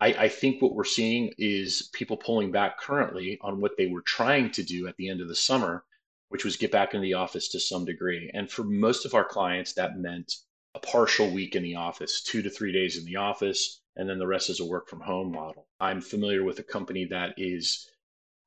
I, 0.01 0.09
I, 0.09 0.29
think 0.29 0.61
what 0.61 0.75
we're 0.75 0.85
seeing 0.85 1.33
is 1.39 1.89
people 1.95 2.19
pulling 2.19 2.53
back 2.53 2.79
currently 2.79 3.39
on 3.41 3.61
what 3.61 3.77
they 3.79 3.87
were 3.87 4.03
trying 4.03 4.51
to 4.53 4.63
do 4.63 4.87
at 4.87 4.97
the 4.97 5.09
end 5.09 5.23
of 5.23 5.29
the 5.29 5.35
summer, 5.35 5.85
which 6.29 6.45
was 6.45 6.57
get 6.57 6.71
back 6.71 6.93
into 6.93 7.03
the 7.03 7.15
office 7.15 7.49
to 7.49 7.61
some 7.61 7.85
degree. 7.85 8.31
And 8.35 8.51
for 8.51 8.65
most 8.65 9.07
of 9.07 9.15
our 9.15 9.25
clients, 9.25 9.73
that 9.75 9.99
meant 9.99 10.35
a 10.75 10.79
partial 10.79 11.31
week 11.31 11.57
in 11.57 11.63
the 11.63 11.77
office, 11.77 12.23
two 12.23 12.43
to 12.43 12.51
three 12.51 12.73
days 12.73 12.99
in 12.99 13.07
the 13.07 13.17
office, 13.17 13.81
and 13.97 14.09
then 14.09 14.19
the 14.19 14.27
rest 14.27 14.51
is 14.51 14.61
a 14.61 14.67
work 14.67 14.89
from 14.89 15.01
home 15.01 15.33
model. 15.33 15.67
I'm 15.81 16.03
familiar 16.03 16.45
with 16.45 16.59
a 16.59 16.63
company 16.63 17.07
that 17.07 17.35
is 17.39 17.89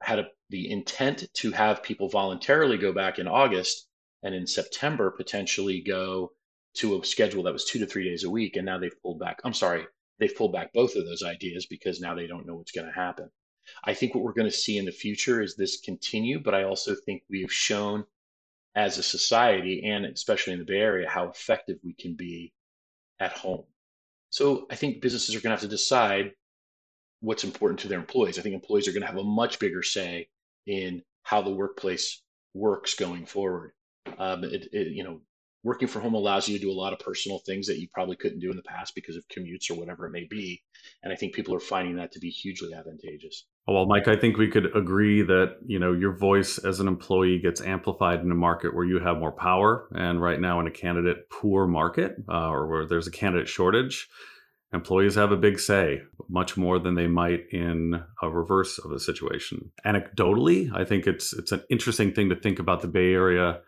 had 0.02 0.20
a, 0.20 0.28
the 0.50 0.70
intent 0.72 1.28
to 1.34 1.52
have 1.52 1.84
people 1.84 2.08
voluntarily 2.08 2.78
go 2.78 2.94
back 2.94 3.18
in 3.18 3.28
August, 3.28 3.88
and 4.22 4.36
in 4.36 4.46
September 4.46 5.10
potentially 5.10 5.82
go 5.82 6.32
to 6.76 7.00
a 7.00 7.06
schedule 7.06 7.44
that 7.44 7.54
was 7.54 7.66
two 7.66 7.80
to 7.80 7.88
three 7.88 8.08
days 8.08 8.24
a 8.24 8.30
week. 8.30 8.56
And 8.56 8.66
now 8.66 8.78
they've 8.78 9.02
pulled 9.02 9.20
back. 9.20 9.40
I'm 9.44 9.54
sorry, 9.54 9.86
they've 10.20 10.36
pulled 10.36 10.54
back 10.54 10.74
both 10.74 10.96
of 10.96 11.06
those 11.06 11.24
ideas 11.24 11.66
because 11.66 12.00
now 12.00 12.14
they 12.14 12.28
don't 12.28 12.46
know 12.46 12.56
what's 12.56 12.72
going 12.72 12.88
to 12.88 12.94
happen. 12.94 13.30
I 13.84 13.94
think 13.94 14.14
what 14.14 14.24
we're 14.24 14.34
going 14.34 14.50
to 14.50 14.56
see 14.56 14.78
in 14.78 14.86
the 14.86 14.92
future 14.92 15.42
is 15.42 15.56
this 15.56 15.80
continue, 15.80 16.40
but 16.40 16.56
I 16.56 16.64
also 16.64 16.96
think 16.96 17.24
we 17.30 17.42
have 17.42 17.54
shown 17.54 18.06
as 18.76 18.98
a 18.98 19.04
society 19.04 19.84
and 19.86 20.06
especially 20.06 20.54
in 20.54 20.60
the 20.60 20.66
Bay 20.66 20.80
Area 20.80 21.10
how 21.10 21.28
effective 21.28 21.78
we 21.84 21.94
can 21.94 22.14
be 22.14 22.54
at 23.20 23.32
home. 23.32 23.64
So 24.30 24.68
I 24.70 24.76
think 24.76 25.02
businesses 25.02 25.36
are 25.36 25.40
going 25.40 25.56
to 25.56 25.62
have 25.62 25.62
to 25.62 25.68
decide 25.68 26.34
what's 27.22 27.44
important 27.44 27.80
to 27.82 27.88
their 27.88 28.00
employees. 28.00 28.40
I 28.40 28.42
think 28.42 28.56
employees 28.56 28.88
are 28.88 28.92
going 28.92 29.02
to 29.02 29.08
have 29.08 29.18
a 29.18 29.24
much 29.24 29.60
bigger 29.60 29.84
say 29.84 30.30
in 30.66 31.04
how 31.24 31.42
the 31.42 31.52
workplace 31.52 32.22
works 32.54 32.94
going 32.94 33.26
forward. 33.26 33.74
Um, 34.18 34.44
it, 34.44 34.68
it, 34.72 34.88
you 34.88 35.04
know, 35.04 35.22
working 35.64 35.88
from 35.88 36.02
home 36.02 36.14
allows 36.14 36.48
you 36.48 36.58
to 36.58 36.62
do 36.62 36.72
a 36.72 36.74
lot 36.74 36.94
of 36.94 37.00
personal 37.00 37.40
things 37.40 37.68
that 37.68 37.80
you 37.80 37.88
probably 37.94 38.16
couldn't 38.16 38.40
do 38.40 38.50
in 38.50 38.56
the 38.56 38.64
past 38.64 38.96
because 38.96 39.16
of 39.16 39.28
commutes 39.28 39.70
or 39.70 39.76
whatever 39.76 40.06
it 40.06 40.12
may 40.12 40.26
be. 40.30 40.62
And 41.04 41.12
I 41.12 41.16
think 41.16 41.34
people 41.34 41.54
are 41.54 41.60
finding 41.60 41.98
that 41.98 42.12
to 42.14 42.20
be 42.20 42.30
hugely 42.30 42.74
advantageous. 42.74 43.46
Well, 43.68 43.86
Mike, 43.86 44.08
I 44.08 44.16
think 44.16 44.38
we 44.38 44.48
could 44.48 44.76
agree 44.76 45.22
that 45.22 45.58
you 45.66 45.78
know 45.78 45.94
your 45.94 46.16
voice 46.16 46.58
as 46.58 46.80
an 46.80 46.88
employee 46.88 47.40
gets 47.40 47.62
amplified 47.62 48.22
in 48.22 48.32
a 48.32 48.36
market 48.36 48.74
where 48.74 48.86
you 48.86 49.00
have 49.00 49.18
more 49.18 49.32
power, 49.32 49.88
and 49.94 50.22
right 50.22 50.40
now 50.40 50.60
in 50.60 50.68
a 50.68 50.72
candidate 50.72 51.30
poor 51.30 51.68
market 51.68 52.16
uh, 52.30 52.50
or 52.50 52.68
where 52.68 52.88
there's 52.88 53.08
a 53.08 53.12
candidate 53.12 53.48
shortage, 53.48 54.08
employees 54.74 55.16
have 55.16 55.32
a 55.32 55.38
big 55.38 55.60
say, 55.60 56.02
much 56.30 56.58
more 56.58 56.80
than 56.80 56.96
they 56.96 57.08
might 57.08 57.46
in 57.52 58.02
a 58.24 58.30
reverse 58.30 58.80
of 58.80 58.92
a 58.92 59.00
situation. 59.00 59.72
Anecdotally, 59.86 60.72
I 60.74 60.84
think 60.84 61.06
it's 61.06 61.34
it's 61.34 61.52
an 61.52 61.62
interesting 61.70 62.12
thing 62.12 62.30
to 62.30 62.36
think 62.36 62.58
about 62.58 62.82
the 62.82 62.88
Bay 62.88 63.14
Area 63.14 63.60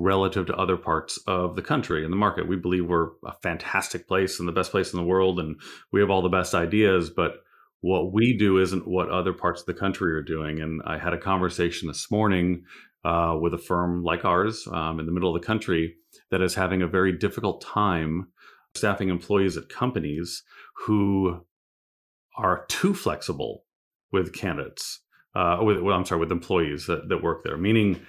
relative 0.00 0.46
to 0.46 0.56
other 0.56 0.76
parts 0.76 1.18
of 1.26 1.56
the 1.56 1.62
country 1.62 2.04
and 2.04 2.12
the 2.12 2.16
market. 2.16 2.48
We 2.48 2.56
believe 2.56 2.86
we're 2.86 3.10
a 3.24 3.34
fantastic 3.42 4.08
place 4.08 4.38
and 4.38 4.48
the 4.48 4.52
best 4.52 4.70
place 4.70 4.92
in 4.92 4.98
the 4.98 5.06
world, 5.06 5.38
and 5.38 5.60
we 5.92 6.00
have 6.00 6.10
all 6.10 6.22
the 6.22 6.28
best 6.28 6.54
ideas, 6.54 7.10
but 7.10 7.42
what 7.80 8.12
we 8.12 8.36
do 8.36 8.58
isn't 8.58 8.86
what 8.86 9.08
other 9.08 9.32
parts 9.32 9.60
of 9.60 9.66
the 9.66 9.74
country 9.74 10.12
are 10.12 10.22
doing. 10.22 10.60
And 10.60 10.82
I 10.84 10.98
had 10.98 11.14
a 11.14 11.18
conversation 11.18 11.88
this 11.88 12.10
morning 12.10 12.64
uh, 13.04 13.36
with 13.40 13.54
a 13.54 13.58
firm 13.58 14.02
like 14.02 14.24
ours 14.24 14.68
um, 14.70 15.00
in 15.00 15.06
the 15.06 15.12
middle 15.12 15.34
of 15.34 15.40
the 15.40 15.46
country 15.46 15.94
that 16.30 16.42
is 16.42 16.54
having 16.54 16.82
a 16.82 16.86
very 16.86 17.16
difficult 17.16 17.62
time 17.62 18.28
staffing 18.74 19.08
employees 19.08 19.56
at 19.56 19.68
companies 19.68 20.42
who 20.86 21.44
are 22.36 22.64
too 22.68 22.94
flexible 22.94 23.64
with 24.12 24.32
candidates. 24.32 25.00
Uh, 25.34 25.58
with 25.62 25.80
well, 25.80 25.96
I'm 25.96 26.04
sorry, 26.04 26.20
with 26.20 26.32
employees 26.32 26.86
that, 26.86 27.08
that 27.08 27.22
work 27.22 27.44
there. 27.44 27.56
Meaning, 27.56 28.00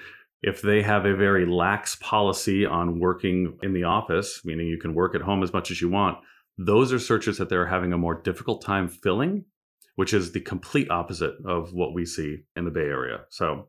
if 0.41 0.61
they 0.61 0.81
have 0.81 1.05
a 1.05 1.15
very 1.15 1.45
lax 1.45 1.95
policy 1.95 2.65
on 2.65 2.99
working 2.99 3.57
in 3.61 3.73
the 3.73 3.83
office, 3.83 4.41
meaning 4.43 4.67
you 4.67 4.79
can 4.79 4.93
work 4.93 5.15
at 5.15 5.21
home 5.21 5.43
as 5.43 5.53
much 5.53 5.71
as 5.71 5.81
you 5.81 5.89
want, 5.89 6.17
those 6.57 6.91
are 6.91 6.99
searches 6.99 7.37
that 7.37 7.49
they're 7.49 7.67
having 7.67 7.93
a 7.93 7.97
more 7.97 8.21
difficult 8.21 8.63
time 8.63 8.87
filling 8.87 9.45
which 9.95 10.13
is 10.13 10.31
the 10.31 10.39
complete 10.39 10.89
opposite 10.89 11.35
of 11.45 11.73
what 11.73 11.93
we 11.93 12.05
see 12.05 12.39
in 12.55 12.65
the 12.65 12.71
Bay 12.71 12.81
Area. 12.81 13.19
So 13.29 13.67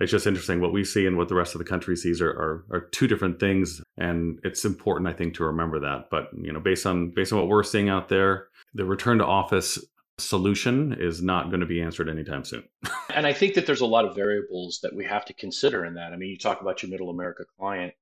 it's 0.00 0.10
just 0.10 0.26
interesting 0.26 0.60
what 0.60 0.72
we 0.72 0.84
see 0.84 1.06
and 1.06 1.16
what 1.16 1.28
the 1.28 1.34
rest 1.34 1.54
of 1.54 1.58
the 1.58 1.64
country 1.64 1.96
sees 1.96 2.20
are, 2.20 2.30
are, 2.30 2.64
are 2.70 2.80
two 2.92 3.06
different 3.06 3.40
things, 3.40 3.82
and 3.96 4.38
it's 4.42 4.64
important, 4.64 5.08
I 5.08 5.12
think, 5.12 5.34
to 5.34 5.44
remember 5.44 5.80
that. 5.80 6.08
But 6.10 6.28
you 6.34 6.52
know, 6.52 6.60
based 6.60 6.86
on 6.86 7.10
based 7.10 7.32
on 7.32 7.38
what 7.38 7.48
we're 7.48 7.62
seeing 7.62 7.88
out 7.88 8.08
there, 8.08 8.46
the 8.74 8.84
return 8.84 9.18
to 9.18 9.26
office 9.26 9.78
solution 10.18 10.96
is 10.98 11.22
not 11.22 11.50
going 11.50 11.60
to 11.60 11.66
be 11.66 11.80
answered 11.80 12.08
anytime 12.08 12.44
soon. 12.44 12.64
and 13.14 13.26
I 13.26 13.32
think 13.32 13.54
that 13.54 13.66
there's 13.66 13.80
a 13.80 13.86
lot 13.86 14.04
of 14.04 14.14
variables 14.14 14.80
that 14.82 14.94
we 14.94 15.04
have 15.04 15.24
to 15.26 15.34
consider 15.34 15.84
in 15.84 15.94
that. 15.94 16.12
I 16.12 16.16
mean, 16.16 16.30
you 16.30 16.38
talk 16.38 16.60
about 16.60 16.82
your 16.82 16.90
middle 16.90 17.10
America 17.10 17.44
client, 17.58 17.94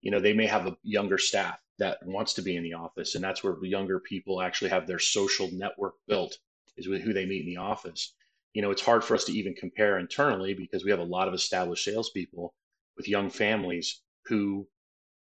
you 0.00 0.10
know, 0.10 0.20
they 0.20 0.34
may 0.34 0.46
have 0.46 0.66
a 0.66 0.76
younger 0.82 1.18
staff 1.18 1.58
that 1.78 1.98
wants 2.06 2.34
to 2.34 2.42
be 2.42 2.56
in 2.56 2.62
the 2.62 2.74
office, 2.74 3.14
and 3.14 3.24
that's 3.24 3.42
where 3.42 3.56
younger 3.64 4.00
people 4.00 4.40
actually 4.40 4.70
have 4.70 4.86
their 4.86 4.98
social 4.98 5.50
network 5.52 5.94
built 6.06 6.38
is 6.76 6.88
with 6.88 7.02
who 7.02 7.12
they 7.12 7.26
meet 7.26 7.40
in 7.40 7.46
the 7.46 7.56
office. 7.56 8.14
You 8.52 8.62
know, 8.62 8.70
it's 8.70 8.82
hard 8.82 9.04
for 9.04 9.14
us 9.14 9.24
to 9.24 9.32
even 9.32 9.54
compare 9.54 9.98
internally 9.98 10.54
because 10.54 10.84
we 10.84 10.90
have 10.90 11.00
a 11.00 11.04
lot 11.04 11.28
of 11.28 11.34
established 11.34 11.84
salespeople 11.84 12.54
with 12.96 13.08
young 13.08 13.30
families 13.30 14.00
who 14.26 14.66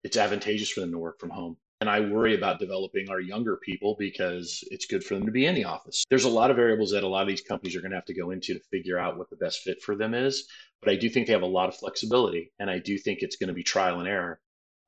it's 0.03 0.17
advantageous 0.17 0.69
for 0.69 0.81
them 0.81 0.91
to 0.91 0.97
work 0.99 1.19
from 1.19 1.31
home. 1.31 1.57
And 1.81 1.89
I 1.89 1.99
worry 1.99 2.35
about 2.35 2.59
developing 2.59 3.09
our 3.09 3.19
younger 3.19 3.57
people 3.57 3.95
because 3.99 4.63
it's 4.71 4.85
good 4.85 5.03
for 5.03 5.15
them 5.15 5.25
to 5.25 5.31
be 5.31 5.45
in 5.45 5.55
the 5.55 5.65
office. 5.65 6.03
There's 6.09 6.23
a 6.23 6.29
lot 6.29 6.49
of 6.49 6.55
variables 6.55 6.91
that 6.91 7.03
a 7.03 7.07
lot 7.07 7.23
of 7.23 7.27
these 7.27 7.41
companies 7.41 7.75
are 7.75 7.81
going 7.81 7.91
to 7.91 7.97
have 7.97 8.05
to 8.05 8.13
go 8.13 8.31
into 8.31 8.53
to 8.53 8.59
figure 8.71 8.97
out 8.97 9.17
what 9.17 9.29
the 9.29 9.35
best 9.35 9.59
fit 9.59 9.81
for 9.81 9.95
them 9.95 10.13
is. 10.13 10.47
But 10.81 10.91
I 10.91 10.95
do 10.95 11.09
think 11.09 11.27
they 11.27 11.33
have 11.33 11.41
a 11.41 11.47
lot 11.47 11.67
of 11.67 11.75
flexibility. 11.75 12.53
And 12.59 12.69
I 12.69 12.79
do 12.79 12.97
think 12.97 13.19
it's 13.21 13.35
going 13.35 13.49
to 13.49 13.53
be 13.53 13.63
trial 13.63 13.99
and 13.99 14.07
error. 14.07 14.39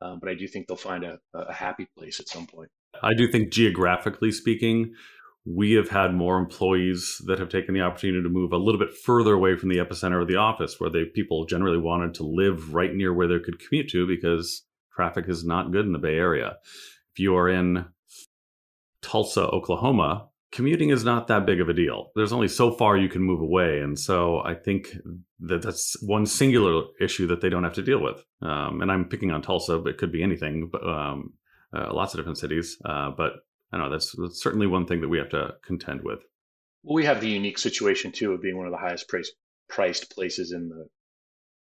Um, 0.01 0.20
but 0.20 0.29
I 0.29 0.36
do 0.36 0.48
think 0.48 0.67
they'll 0.67 0.77
find 0.77 1.03
a, 1.03 1.20
a 1.34 1.51
happy 1.51 1.88
place 1.98 2.20
at 2.20 2.29
some 2.29 2.48
point. 2.48 2.70
I 3.03 3.13
do 3.13 3.27
think 3.29 3.51
geographically 3.51 4.32
speaking, 4.32 4.94
we 5.46 5.74
have 5.74 5.89
had 5.89 6.13
more 6.13 6.38
employees 6.38 7.22
that 7.25 7.39
have 7.39 7.50
taken 7.50 7.74
the 7.74 7.82
opportunity 7.82 8.22
to 8.22 8.29
move 8.29 8.51
a 8.51 8.58
little 8.58 8.79
bit 8.79 8.94
further 8.94 9.34
away 9.34 9.56
from 9.56 9.70
the 9.70 9.77
epicenter 9.77 10.22
of 10.22 10.27
the 10.27 10.36
office 10.36 10.79
where 10.79 10.89
they 10.89 11.06
people 11.06 11.46
generally 11.46 11.77
wanted 11.77 12.13
to 12.15 12.24
live 12.24 12.74
right 12.74 12.94
near 12.94 13.13
where 13.13 13.27
they 13.27 13.39
could 13.39 13.60
commute 13.60 13.89
to 13.89 14.06
because 14.06 14.63
traffic 14.97 15.25
is 15.29 15.45
not 15.45 15.71
good 15.71 15.85
in 15.85 15.93
the 15.93 15.99
bay 15.99 16.15
area 16.15 16.57
if 17.13 17.19
you 17.19 17.35
are 17.35 17.47
in 17.47 17.85
tulsa 19.01 19.47
oklahoma 19.47 20.27
commuting 20.51 20.89
is 20.89 21.03
not 21.03 21.27
that 21.27 21.45
big 21.45 21.61
of 21.61 21.69
a 21.69 21.73
deal 21.73 22.11
there's 22.15 22.33
only 22.33 22.47
so 22.47 22.71
far 22.71 22.97
you 22.97 23.07
can 23.07 23.21
move 23.21 23.41
away 23.41 23.79
and 23.79 23.97
so 23.99 24.41
i 24.43 24.53
think 24.53 24.89
that 25.39 25.61
that's 25.61 25.95
one 26.01 26.25
singular 26.25 26.83
issue 26.99 27.27
that 27.27 27.41
they 27.41 27.49
don't 27.49 27.63
have 27.63 27.73
to 27.73 27.81
deal 27.81 28.01
with 28.01 28.23
um, 28.41 28.81
and 28.81 28.91
i'm 28.91 29.05
picking 29.05 29.31
on 29.31 29.41
tulsa 29.41 29.77
but 29.77 29.91
it 29.91 29.97
could 29.97 30.11
be 30.11 30.23
anything 30.23 30.67
but 30.71 30.83
um, 30.83 31.33
uh, 31.77 31.93
lots 31.93 32.13
of 32.13 32.17
different 32.17 32.37
cities 32.37 32.77
uh, 32.85 33.11
but 33.11 33.33
I 33.71 33.77
know 33.77 33.89
that's, 33.89 34.15
that's 34.17 34.41
certainly 34.41 34.67
one 34.67 34.85
thing 34.85 35.01
that 35.01 35.09
we 35.09 35.17
have 35.17 35.29
to 35.29 35.55
contend 35.63 36.01
with. 36.03 36.19
Well, 36.83 36.95
we 36.95 37.05
have 37.05 37.19
the 37.19 37.29
unique 37.29 37.57
situation 37.57 38.11
too 38.11 38.31
of 38.31 38.41
being 38.41 38.57
one 38.57 38.65
of 38.65 38.71
the 38.71 38.77
highest 38.77 39.09
price, 39.09 39.31
priced 39.67 40.11
places 40.11 40.51
in 40.51 40.69
the 40.69 40.87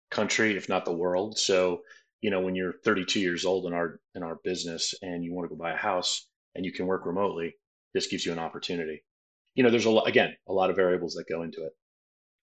country, 0.09 0.55
if 0.55 0.69
not 0.69 0.85
the 0.85 0.95
world. 0.95 1.37
So, 1.37 1.81
you 2.21 2.31
know, 2.31 2.41
when 2.41 2.55
you're 2.55 2.73
32 2.83 3.19
years 3.19 3.45
old 3.45 3.65
in 3.65 3.73
our 3.73 3.99
in 4.15 4.23
our 4.23 4.39
business 4.43 4.93
and 5.01 5.23
you 5.23 5.33
want 5.33 5.49
to 5.49 5.55
go 5.55 5.61
buy 5.61 5.71
a 5.71 5.77
house 5.77 6.27
and 6.55 6.65
you 6.65 6.71
can 6.71 6.87
work 6.87 7.05
remotely, 7.05 7.55
this 7.93 8.07
gives 8.07 8.25
you 8.25 8.31
an 8.31 8.39
opportunity. 8.39 9.03
You 9.55 9.63
know, 9.63 9.69
there's 9.69 9.85
a 9.85 9.91
lot, 9.91 10.07
again 10.07 10.35
a 10.47 10.53
lot 10.53 10.69
of 10.69 10.75
variables 10.75 11.13
that 11.13 11.25
go 11.29 11.43
into 11.43 11.65
it. 11.65 11.73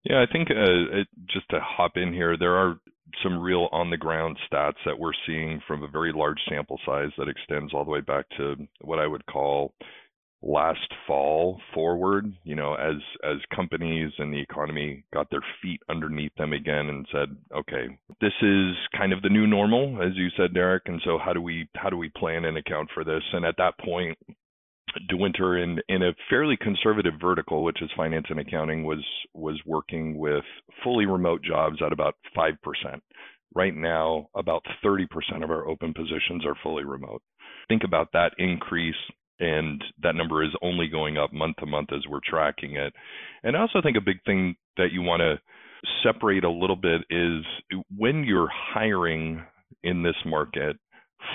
Yeah, 0.04 0.21
I 0.23 0.31
think 0.31 0.50
uh, 0.50 0.99
it, 1.00 1.09
just 1.26 1.49
to 1.50 1.61
hop 1.61 1.93
in 1.97 2.12
here, 2.12 2.37
there 2.37 2.57
are 2.57 2.78
some 3.23 3.38
real 3.38 3.69
on 3.73 3.90
the 3.90 3.97
ground 3.97 4.38
stats 4.50 4.76
that 4.85 4.99
we're 4.99 5.12
seeing 5.26 5.61
from 5.66 5.83
a 5.83 5.88
very 5.88 6.12
large 6.12 6.40
sample 6.49 6.78
size 6.85 7.11
that 7.16 7.28
extends 7.28 7.73
all 7.73 7.85
the 7.85 7.90
way 7.90 8.00
back 8.00 8.26
to 8.37 8.57
what 8.81 8.99
I 8.99 9.07
would 9.07 9.25
call 9.26 9.73
last 10.46 10.92
fall 11.06 11.58
forward 11.72 12.30
you 12.44 12.54
know 12.54 12.74
as 12.74 12.96
as 13.24 13.38
companies 13.54 14.12
and 14.18 14.32
the 14.32 14.40
economy 14.40 15.02
got 15.12 15.30
their 15.30 15.44
feet 15.62 15.80
underneath 15.88 16.34
them 16.36 16.52
again 16.52 16.88
and 16.88 17.06
said 17.10 17.34
okay 17.56 17.86
this 18.20 18.32
is 18.42 18.74
kind 18.96 19.12
of 19.12 19.22
the 19.22 19.28
new 19.28 19.46
normal 19.46 20.02
as 20.02 20.14
you 20.16 20.28
said 20.36 20.52
Derek 20.52 20.82
and 20.86 21.00
so 21.04 21.18
how 21.18 21.32
do 21.32 21.40
we 21.40 21.66
how 21.76 21.88
do 21.88 21.96
we 21.96 22.10
plan 22.10 22.44
and 22.44 22.58
account 22.58 22.90
for 22.92 23.04
this 23.04 23.22
and 23.32 23.44
at 23.44 23.56
that 23.56 23.78
point 23.78 24.18
DeWinter 25.10 25.62
in 25.62 25.80
in 25.88 26.02
a 26.02 26.14
fairly 26.30 26.56
conservative 26.56 27.14
vertical, 27.20 27.64
which 27.64 27.82
is 27.82 27.90
finance 27.96 28.26
and 28.28 28.40
accounting, 28.40 28.84
was 28.84 29.04
was 29.32 29.60
working 29.66 30.16
with 30.16 30.44
fully 30.82 31.06
remote 31.06 31.42
jobs 31.42 31.78
at 31.84 31.92
about 31.92 32.14
five 32.34 32.54
percent. 32.62 33.02
Right 33.56 33.74
now, 33.74 34.28
about 34.34 34.64
30% 34.84 35.06
of 35.44 35.50
our 35.50 35.68
open 35.68 35.94
positions 35.94 36.44
are 36.44 36.56
fully 36.60 36.82
remote. 36.82 37.22
Think 37.68 37.84
about 37.84 38.08
that 38.12 38.32
increase, 38.36 38.96
and 39.41 39.83
that 40.03 40.14
number 40.14 40.45
is 40.45 40.50
only 40.62 40.88
going 40.88 41.19
up 41.19 41.33
month 41.33 41.57
to 41.57 41.67
month 41.67 41.91
as 41.93 42.03
we're 42.09 42.21
tracking 42.25 42.76
it. 42.76 42.93
And 43.43 43.57
I 43.57 43.61
also 43.61 43.81
think 43.83 43.97
a 43.97 44.00
big 44.00 44.23
thing 44.25 44.57
that 44.76 44.93
you 44.93 45.03
want 45.03 45.21
to 45.21 45.41
separate 46.03 46.45
a 46.45 46.50
little 46.50 46.76
bit 46.76 47.03
is 47.11 47.45
when 47.97 48.25
you're 48.25 48.49
hiring 48.50 49.43
in 49.83 50.03
this 50.03 50.17
market, 50.25 50.76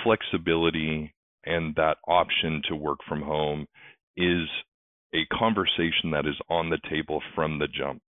flexibility 0.02 1.12
and 1.44 1.74
that 1.76 1.96
option 2.06 2.62
to 2.68 2.76
work 2.76 2.98
from 3.08 3.22
home 3.22 3.66
is 4.16 4.48
a 5.14 5.24
conversation 5.32 6.10
that 6.12 6.26
is 6.26 6.36
on 6.48 6.70
the 6.70 6.78
table 6.88 7.22
from 7.34 7.58
the 7.58 7.68
jump. 7.68 8.00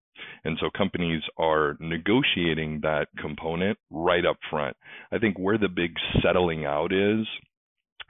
And 0.45 0.57
so 0.61 0.69
companies 0.77 1.23
are 1.39 1.77
negotiating 1.81 2.81
that 2.83 3.07
component 3.19 3.79
right 3.91 4.25
up 4.25 4.37
front. 4.51 4.77
I 5.11 5.19
think 5.19 5.39
where 5.39 5.59
the 5.59 5.69
big 5.69 5.95
settling 6.23 6.65
out 6.65 6.93
is, 6.93 7.27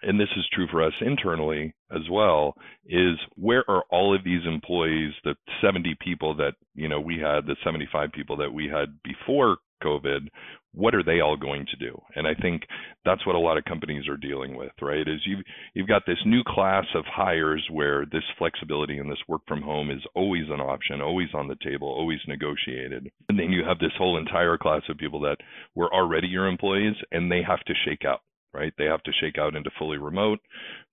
and 0.02 0.18
this 0.18 0.28
is 0.36 0.44
true 0.52 0.66
for 0.70 0.82
us 0.82 0.92
internally 1.00 1.74
as 1.90 2.02
well, 2.10 2.54
is 2.86 3.18
where 3.36 3.64
are 3.68 3.84
all 3.90 4.14
of 4.14 4.24
these 4.24 4.42
employees, 4.46 5.12
the 5.24 5.34
70 5.62 5.96
people 6.00 6.34
that, 6.36 6.54
you 6.74 6.88
know, 6.88 7.00
we 7.00 7.18
had, 7.18 7.46
the 7.46 7.56
75 7.64 8.10
people 8.12 8.36
that 8.36 8.52
we 8.52 8.68
had 8.68 8.98
before 9.04 9.58
COVID, 9.82 10.28
what 10.74 10.94
are 10.94 11.02
they 11.02 11.20
all 11.20 11.36
going 11.36 11.66
to 11.66 11.76
do? 11.76 12.00
And 12.14 12.26
I 12.26 12.34
think 12.34 12.62
that's 13.04 13.26
what 13.26 13.36
a 13.36 13.38
lot 13.38 13.58
of 13.58 13.64
companies 13.64 14.08
are 14.08 14.16
dealing 14.16 14.56
with, 14.56 14.72
right? 14.80 15.06
Is 15.06 15.20
you've 15.26 15.44
you've 15.74 15.88
got 15.88 16.02
this 16.06 16.18
new 16.24 16.42
class 16.46 16.86
of 16.94 17.04
hires 17.04 17.62
where 17.70 18.06
this 18.06 18.22
flexibility 18.38 18.98
and 18.98 19.10
this 19.10 19.22
work 19.28 19.42
from 19.46 19.60
home 19.60 19.90
is 19.90 20.00
always 20.14 20.44
an 20.48 20.60
option, 20.60 21.02
always 21.02 21.28
on 21.34 21.48
the 21.48 21.56
table, 21.62 21.88
always 21.88 22.20
negotiated. 22.26 23.10
And 23.28 23.38
then 23.38 23.50
you 23.50 23.64
have 23.64 23.78
this 23.78 23.92
whole 23.98 24.16
entire 24.16 24.56
class 24.56 24.82
of 24.88 24.96
people 24.96 25.20
that 25.20 25.36
were 25.74 25.92
already 25.92 26.28
your 26.28 26.46
employees 26.46 26.96
and 27.10 27.30
they 27.30 27.42
have 27.46 27.60
to 27.64 27.74
shake 27.84 28.04
out, 28.06 28.20
right? 28.54 28.72
They 28.78 28.84
have 28.84 29.02
to 29.04 29.12
shake 29.20 29.38
out 29.38 29.54
into 29.54 29.70
fully 29.78 29.98
remote, 29.98 30.40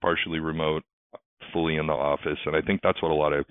partially 0.01 0.39
remote, 0.39 0.83
fully 1.53 1.75
in 1.75 1.87
the 1.87 1.93
office. 1.93 2.37
And 2.45 2.55
I 2.55 2.61
think 2.61 2.81
that's 2.81 3.01
what 3.01 3.11
a 3.11 3.15
lot 3.15 3.33
of 3.33 3.45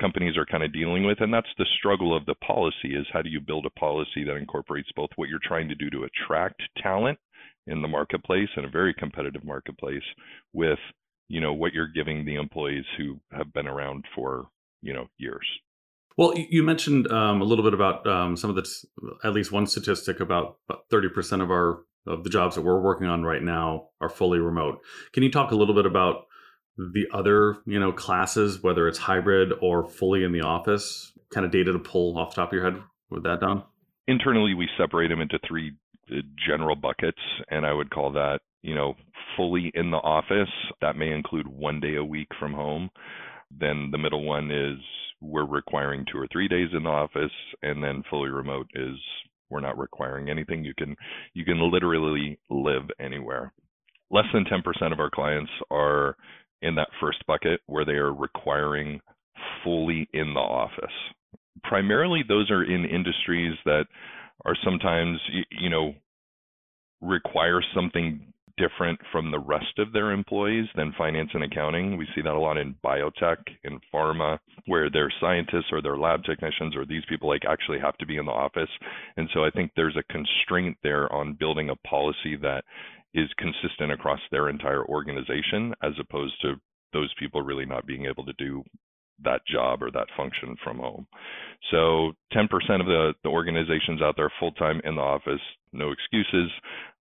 companies 0.00 0.36
are 0.36 0.46
kind 0.46 0.64
of 0.64 0.72
dealing 0.72 1.04
with 1.04 1.20
and 1.20 1.32
that's 1.32 1.46
the 1.56 1.66
struggle 1.78 2.16
of 2.16 2.26
the 2.26 2.34
policy 2.36 2.94
is 2.94 3.06
how 3.12 3.22
do 3.22 3.28
you 3.28 3.40
build 3.40 3.64
a 3.64 3.78
policy 3.78 4.24
that 4.26 4.34
incorporates 4.36 4.88
both 4.96 5.10
what 5.16 5.28
you're 5.28 5.38
trying 5.42 5.68
to 5.68 5.74
do 5.74 5.88
to 5.88 6.04
attract 6.04 6.60
talent 6.82 7.18
in 7.66 7.80
the 7.80 7.88
marketplace 7.88 8.48
in 8.56 8.64
a 8.64 8.68
very 8.68 8.92
competitive 8.92 9.44
marketplace 9.44 10.02
with 10.52 10.78
you 11.28 11.40
know 11.40 11.52
what 11.52 11.72
you're 11.72 11.86
giving 11.86 12.24
the 12.24 12.34
employees 12.34 12.84
who 12.98 13.18
have 13.30 13.52
been 13.52 13.68
around 13.68 14.04
for 14.14 14.48
you 14.82 14.92
know 14.92 15.06
years 15.18 15.46
well 16.16 16.34
you 16.36 16.62
mentioned 16.64 17.10
um, 17.12 17.40
a 17.40 17.44
little 17.44 17.64
bit 17.64 17.74
about 17.74 18.04
um, 18.06 18.36
some 18.36 18.50
of 18.50 18.56
the 18.56 18.68
at 19.22 19.32
least 19.32 19.52
one 19.52 19.66
statistic 19.66 20.18
about 20.18 20.58
30% 20.92 21.40
of 21.40 21.50
our 21.50 21.80
of 22.06 22.24
the 22.24 22.30
jobs 22.30 22.54
that 22.56 22.62
we're 22.62 22.80
working 22.80 23.06
on 23.06 23.22
right 23.22 23.42
now 23.42 23.88
are 24.00 24.08
fully 24.08 24.38
remote. 24.38 24.80
Can 25.12 25.22
you 25.22 25.30
talk 25.30 25.50
a 25.50 25.56
little 25.56 25.74
bit 25.74 25.86
about 25.86 26.26
the 26.76 27.06
other 27.12 27.56
you 27.66 27.78
know 27.78 27.92
classes 27.92 28.60
whether 28.62 28.88
it's 28.88 28.98
hybrid 28.98 29.52
or 29.62 29.84
fully 29.84 30.24
in 30.24 30.32
the 30.32 30.40
office 30.40 31.12
kind 31.32 31.46
of 31.46 31.52
data 31.52 31.72
to 31.72 31.78
pull 31.78 32.18
off 32.18 32.30
the 32.30 32.34
top 32.34 32.48
of 32.48 32.52
your 32.52 32.64
head 32.64 32.82
with 33.10 33.22
that 33.22 33.38
done 33.38 33.62
internally 34.08 34.54
we 34.54 34.68
separate 34.76 35.06
them 35.06 35.20
into 35.20 35.38
three 35.46 35.70
uh, 36.10 36.16
general 36.48 36.74
buckets 36.74 37.20
and 37.48 37.64
i 37.64 37.72
would 37.72 37.90
call 37.90 38.10
that 38.10 38.40
you 38.62 38.74
know 38.74 38.96
fully 39.36 39.70
in 39.74 39.90
the 39.90 39.98
office. 39.98 40.50
That 40.80 40.96
may 40.96 41.10
include 41.10 41.46
one 41.46 41.80
day 41.80 41.96
a 41.96 42.04
week 42.04 42.28
from 42.38 42.52
home. 42.52 42.90
Then 43.50 43.90
the 43.90 43.98
middle 43.98 44.24
one 44.24 44.50
is 44.50 44.78
we're 45.20 45.46
requiring 45.46 46.04
two 46.10 46.18
or 46.18 46.26
three 46.30 46.48
days 46.48 46.68
in 46.72 46.82
the 46.82 46.90
office 46.90 47.32
and 47.62 47.82
then 47.82 48.02
fully 48.10 48.28
remote 48.28 48.66
is 48.74 48.96
we're 49.50 49.60
not 49.60 49.78
requiring 49.78 50.30
anything 50.30 50.64
you 50.64 50.74
can 50.76 50.96
you 51.34 51.44
can 51.44 51.70
literally 51.70 52.38
live 52.50 52.84
anywhere 53.00 53.52
less 54.10 54.26
than 54.32 54.44
10% 54.44 54.92
of 54.92 55.00
our 55.00 55.10
clients 55.10 55.50
are 55.70 56.16
in 56.62 56.74
that 56.76 56.88
first 57.00 57.18
bucket 57.26 57.60
where 57.66 57.84
they 57.84 57.92
are 57.92 58.14
requiring 58.14 59.00
fully 59.62 60.08
in 60.12 60.32
the 60.34 60.40
office. 60.40 60.92
Primarily, 61.64 62.22
those 62.26 62.50
are 62.50 62.64
in 62.64 62.84
industries 62.84 63.54
that 63.64 63.84
are 64.44 64.56
sometimes, 64.64 65.18
you 65.50 65.68
know, 65.68 65.94
require 67.00 67.60
something 67.74 68.32
different 68.56 68.98
from 69.10 69.30
the 69.30 69.38
rest 69.38 69.78
of 69.78 69.92
their 69.92 70.12
employees 70.12 70.66
than 70.76 70.94
finance 70.96 71.30
and 71.34 71.44
accounting. 71.44 71.96
We 71.96 72.06
see 72.14 72.22
that 72.22 72.34
a 72.34 72.38
lot 72.38 72.56
in 72.56 72.74
biotech, 72.84 73.38
in 73.64 73.80
pharma, 73.92 74.38
where 74.66 74.90
their 74.90 75.12
scientists 75.20 75.72
or 75.72 75.82
their 75.82 75.96
lab 75.96 76.24
technicians 76.24 76.76
or 76.76 76.86
these 76.86 77.02
people 77.08 77.28
like 77.28 77.42
actually 77.48 77.78
have 77.80 77.96
to 77.98 78.06
be 78.06 78.16
in 78.16 78.26
the 78.26 78.32
office. 78.32 78.70
And 79.16 79.28
so 79.34 79.44
I 79.44 79.50
think 79.50 79.72
there's 79.74 79.96
a 79.96 80.12
constraint 80.12 80.76
there 80.82 81.12
on 81.12 81.34
building 81.34 81.70
a 81.70 81.88
policy 81.88 82.36
that 82.42 82.64
is 83.14 83.28
consistent 83.38 83.92
across 83.92 84.20
their 84.30 84.48
entire 84.48 84.84
organization 84.86 85.74
as 85.82 85.92
opposed 86.00 86.34
to 86.42 86.54
those 86.92 87.12
people 87.18 87.42
really 87.42 87.66
not 87.66 87.86
being 87.86 88.06
able 88.06 88.24
to 88.24 88.32
do 88.34 88.62
that 89.22 89.40
job 89.46 89.82
or 89.82 89.90
that 89.90 90.08
function 90.16 90.56
from 90.62 90.78
home. 90.78 91.06
So 91.70 92.12
10% 92.32 92.44
of 92.80 92.86
the, 92.86 93.14
the 93.22 93.28
organizations 93.28 94.02
out 94.02 94.14
there 94.16 94.32
full 94.40 94.52
time 94.52 94.80
in 94.84 94.96
the 94.96 95.02
office, 95.02 95.40
no 95.72 95.92
excuses. 95.92 96.50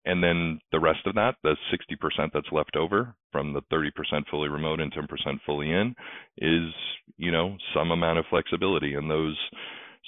And 0.05 0.24
then 0.24 0.60
the 0.72 0.79
rest 0.79 1.05
of 1.05 1.15
that, 1.15 1.36
the 1.43 1.55
60% 1.72 2.29
that's 2.33 2.51
left 2.51 2.75
over 2.75 3.15
from 3.31 3.53
the 3.53 3.62
30% 3.72 3.89
fully 4.29 4.50
remote 4.50 4.79
and 4.79 4.93
10% 4.93 5.07
fully 5.45 5.72
in, 5.72 5.95
is, 6.38 6.74
you 7.17 7.31
know, 7.31 7.57
some 7.74 7.91
amount 7.91 8.19
of 8.19 8.25
flexibility. 8.29 8.95
And 8.95 9.10
those 9.10 9.38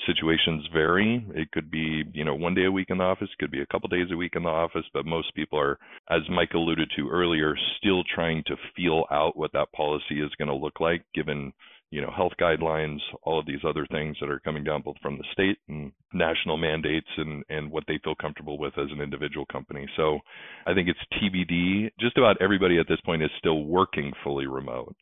situations 0.05 0.67
vary. 0.73 1.25
It 1.33 1.51
could 1.51 1.71
be, 1.71 2.03
you 2.13 2.25
know, 2.25 2.35
one 2.35 2.53
day 2.53 2.65
a 2.65 2.71
week 2.71 2.87
in 2.89 2.97
the 2.97 3.03
office, 3.03 3.29
it 3.31 3.39
could 3.39 3.51
be 3.51 3.61
a 3.61 3.65
couple 3.67 3.87
days 3.87 4.07
a 4.11 4.17
week 4.17 4.33
in 4.35 4.43
the 4.43 4.49
office, 4.49 4.85
but 4.93 5.05
most 5.05 5.33
people 5.35 5.59
are, 5.59 5.79
as 6.09 6.21
Mike 6.29 6.53
alluded 6.53 6.91
to 6.95 7.09
earlier, 7.09 7.55
still 7.77 8.03
trying 8.13 8.43
to 8.47 8.55
feel 8.75 9.05
out 9.11 9.37
what 9.37 9.53
that 9.53 9.71
policy 9.71 10.21
is 10.21 10.31
going 10.37 10.49
to 10.49 10.55
look 10.55 10.79
like 10.79 11.03
given, 11.13 11.53
you 11.91 12.01
know, 12.01 12.11
health 12.15 12.33
guidelines, 12.39 12.99
all 13.23 13.39
of 13.39 13.45
these 13.45 13.63
other 13.67 13.85
things 13.91 14.17
that 14.19 14.29
are 14.29 14.39
coming 14.39 14.63
down 14.63 14.81
both 14.81 14.95
from 15.01 15.17
the 15.17 15.23
state 15.31 15.57
and 15.69 15.91
national 16.13 16.57
mandates 16.57 17.07
and, 17.17 17.43
and 17.49 17.71
what 17.71 17.83
they 17.87 17.99
feel 18.03 18.15
comfortable 18.15 18.57
with 18.57 18.73
as 18.77 18.87
an 18.91 19.01
individual 19.01 19.45
company. 19.45 19.87
So 19.95 20.19
I 20.65 20.73
think 20.73 20.89
it's 20.89 20.99
TBD. 21.13 21.91
Just 21.99 22.17
about 22.17 22.37
everybody 22.41 22.79
at 22.79 22.87
this 22.87 22.99
point 23.05 23.23
is 23.23 23.29
still 23.37 23.63
working 23.63 24.11
fully 24.23 24.47
remote. 24.47 24.95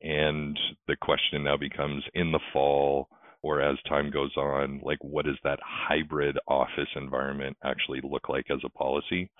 And 0.00 0.58
the 0.86 0.96
question 0.96 1.44
now 1.44 1.56
becomes 1.56 2.04
in 2.14 2.30
the 2.30 2.40
fall, 2.52 3.08
or 3.42 3.60
as 3.60 3.76
time 3.88 4.10
goes 4.10 4.34
on, 4.36 4.80
like 4.82 4.98
what 5.02 5.24
does 5.24 5.38
that 5.44 5.58
hybrid 5.62 6.38
office 6.46 6.88
environment 6.96 7.56
actually 7.64 8.00
look 8.02 8.28
like 8.28 8.46
as 8.50 8.60
a 8.64 8.70
policy? 8.70 9.30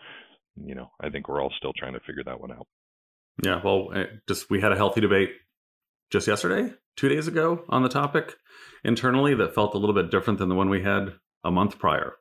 You 0.56 0.74
know, 0.74 0.90
I 1.00 1.10
think 1.10 1.28
we're 1.28 1.40
all 1.40 1.52
still 1.56 1.72
trying 1.76 1.92
to 1.92 2.00
figure 2.00 2.24
that 2.24 2.40
one 2.40 2.50
out. 2.50 2.66
Yeah, 3.42 3.60
well, 3.62 3.92
eh, 3.94 4.06
just 4.26 4.50
we 4.50 4.60
had 4.60 4.72
a 4.72 4.76
healthy 4.76 5.00
debate 5.00 5.30
just 6.10 6.26
yesterday, 6.26 6.72
two 6.98 7.08
days 7.08 7.28
ago 7.28 7.64
on 7.68 7.84
the 7.84 7.88
topic 7.88 8.34
internally 8.82 9.32
that 9.32 9.54
felt 9.54 9.74
a 9.74 9.78
little 9.78 9.94
bit 9.94 10.10
different 10.10 10.40
than 10.40 10.48
the 10.48 10.54
one 10.54 10.68
we 10.68 10.82
had 10.82 11.14
a 11.44 11.50
month 11.50 11.78
prior. 11.78 12.14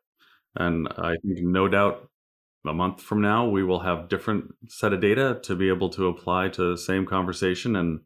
And 0.55 0.87
I 0.97 1.15
think 1.23 1.39
no 1.41 1.67
doubt 1.67 2.07
a 2.65 2.73
month 2.73 3.01
from 3.01 3.19
now 3.19 3.47
we 3.47 3.63
will 3.63 3.79
have 3.79 4.07
different 4.07 4.53
set 4.67 4.93
of 4.93 5.01
data 5.01 5.39
to 5.43 5.55
be 5.55 5.67
able 5.67 5.89
to 5.89 6.07
apply 6.07 6.49
to 6.49 6.71
the 6.71 6.77
same 6.77 7.07
conversation 7.07 7.75
and 7.75 8.01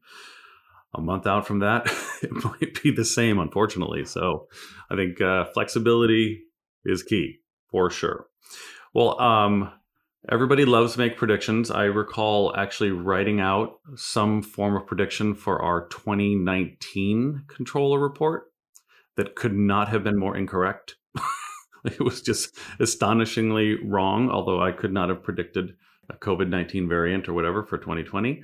a 0.94 1.02
month 1.02 1.28
out 1.28 1.46
from 1.46 1.60
that, 1.60 1.88
it 2.22 2.32
might 2.32 2.82
be 2.82 2.92
the 2.92 3.06
same, 3.06 3.40
unfortunately. 3.40 4.06
So 4.06 4.48
I 4.90 4.96
think 4.96 5.20
uh, 5.20 5.46
flexibility 5.54 6.44
is 6.86 7.04
key 7.04 7.40
for 7.70 7.90
sure. 7.90 8.28
Well, 8.94 9.20
um, 9.20 9.72
everybody 10.30 10.66
loves 10.66 10.94
to 10.94 11.00
make 11.00 11.18
predictions. 11.18 11.72
I 11.72 11.86
recall 11.86 12.56
actually 12.56 12.92
writing 12.92 13.40
out 13.40 13.80
some 13.96 14.42
form 14.42 14.76
of 14.76 14.88
prediction 14.88 15.34
for 15.34 15.62
our 15.62 15.88
2019 15.88 17.44
controller 17.48 18.00
report 18.00 18.52
that 19.18 19.36
could 19.36 19.54
not 19.54 19.90
have 19.90 20.04
been 20.04 20.18
more 20.18 20.38
incorrect. 20.38 20.96
it 21.86 22.00
was 22.00 22.22
just 22.22 22.58
astonishingly 22.80 23.78
wrong, 23.84 24.30
although 24.30 24.62
I 24.62 24.72
could 24.72 24.94
not 24.94 25.10
have 25.10 25.24
predicted 25.24 25.76
a 26.10 26.14
COVID 26.14 26.50
19 26.50 26.90
variant 26.90 27.30
or 27.30 27.34
whatever 27.34 27.64
for 27.64 27.78
2020 27.78 28.44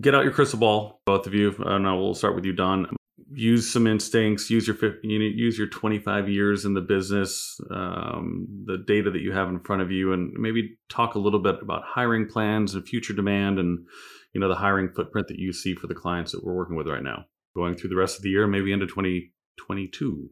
get 0.00 0.14
out 0.14 0.24
your 0.24 0.32
crystal 0.32 0.58
ball, 0.58 1.00
both 1.04 1.26
of 1.26 1.34
you, 1.34 1.54
and 1.58 1.86
I 1.86 1.94
will 1.94 2.14
start 2.14 2.34
with 2.34 2.44
you, 2.44 2.52
Don. 2.52 2.94
Use 3.32 3.70
some 3.70 3.86
instincts. 3.86 4.50
Use 4.50 4.66
your 4.66 4.76
you 5.02 5.18
know, 5.18 5.24
use 5.24 5.56
your 5.56 5.68
25 5.68 6.28
years 6.28 6.64
in 6.64 6.74
the 6.74 6.80
business, 6.80 7.60
um, 7.70 8.46
the 8.66 8.78
data 8.78 9.10
that 9.10 9.22
you 9.22 9.32
have 9.32 9.48
in 9.48 9.60
front 9.60 9.82
of 9.82 9.90
you, 9.90 10.12
and 10.12 10.32
maybe 10.32 10.76
talk 10.88 11.14
a 11.14 11.20
little 11.20 11.40
bit 11.40 11.56
about 11.62 11.82
hiring 11.84 12.26
plans 12.26 12.74
and 12.74 12.86
future 12.86 13.12
demand, 13.12 13.58
and 13.58 13.86
you 14.32 14.40
know 14.40 14.48
the 14.48 14.56
hiring 14.56 14.90
footprint 14.94 15.28
that 15.28 15.38
you 15.38 15.52
see 15.52 15.74
for 15.74 15.86
the 15.86 15.94
clients 15.94 16.32
that 16.32 16.42
we're 16.42 16.56
working 16.56 16.76
with 16.76 16.88
right 16.88 17.02
now, 17.02 17.24
going 17.54 17.76
through 17.76 17.90
the 17.90 17.96
rest 17.96 18.16
of 18.16 18.22
the 18.22 18.30
year, 18.30 18.46
maybe 18.46 18.72
into 18.72 18.86
2022. 18.86 20.30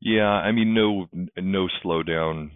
Yeah, 0.00 0.28
I 0.28 0.52
mean, 0.52 0.74
no, 0.74 1.06
no 1.38 1.68
slowdown 1.82 2.50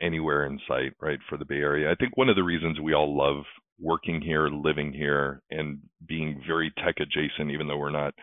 anywhere 0.00 0.46
in 0.46 0.58
sight, 0.66 0.92
right, 1.00 1.18
for 1.28 1.36
the 1.36 1.44
Bay 1.44 1.56
Area. 1.56 1.90
I 1.90 1.94
think 1.94 2.16
one 2.16 2.28
of 2.28 2.36
the 2.36 2.42
reasons 2.42 2.80
we 2.80 2.94
all 2.94 3.16
love 3.16 3.44
working 3.78 4.20
here, 4.20 4.48
living 4.48 4.92
here, 4.92 5.42
and 5.50 5.78
being 6.06 6.42
very 6.46 6.72
tech 6.78 6.96
adjacent, 6.98 7.50
even 7.50 7.68
though 7.68 7.76
we're 7.76 7.90
not, 7.90 8.14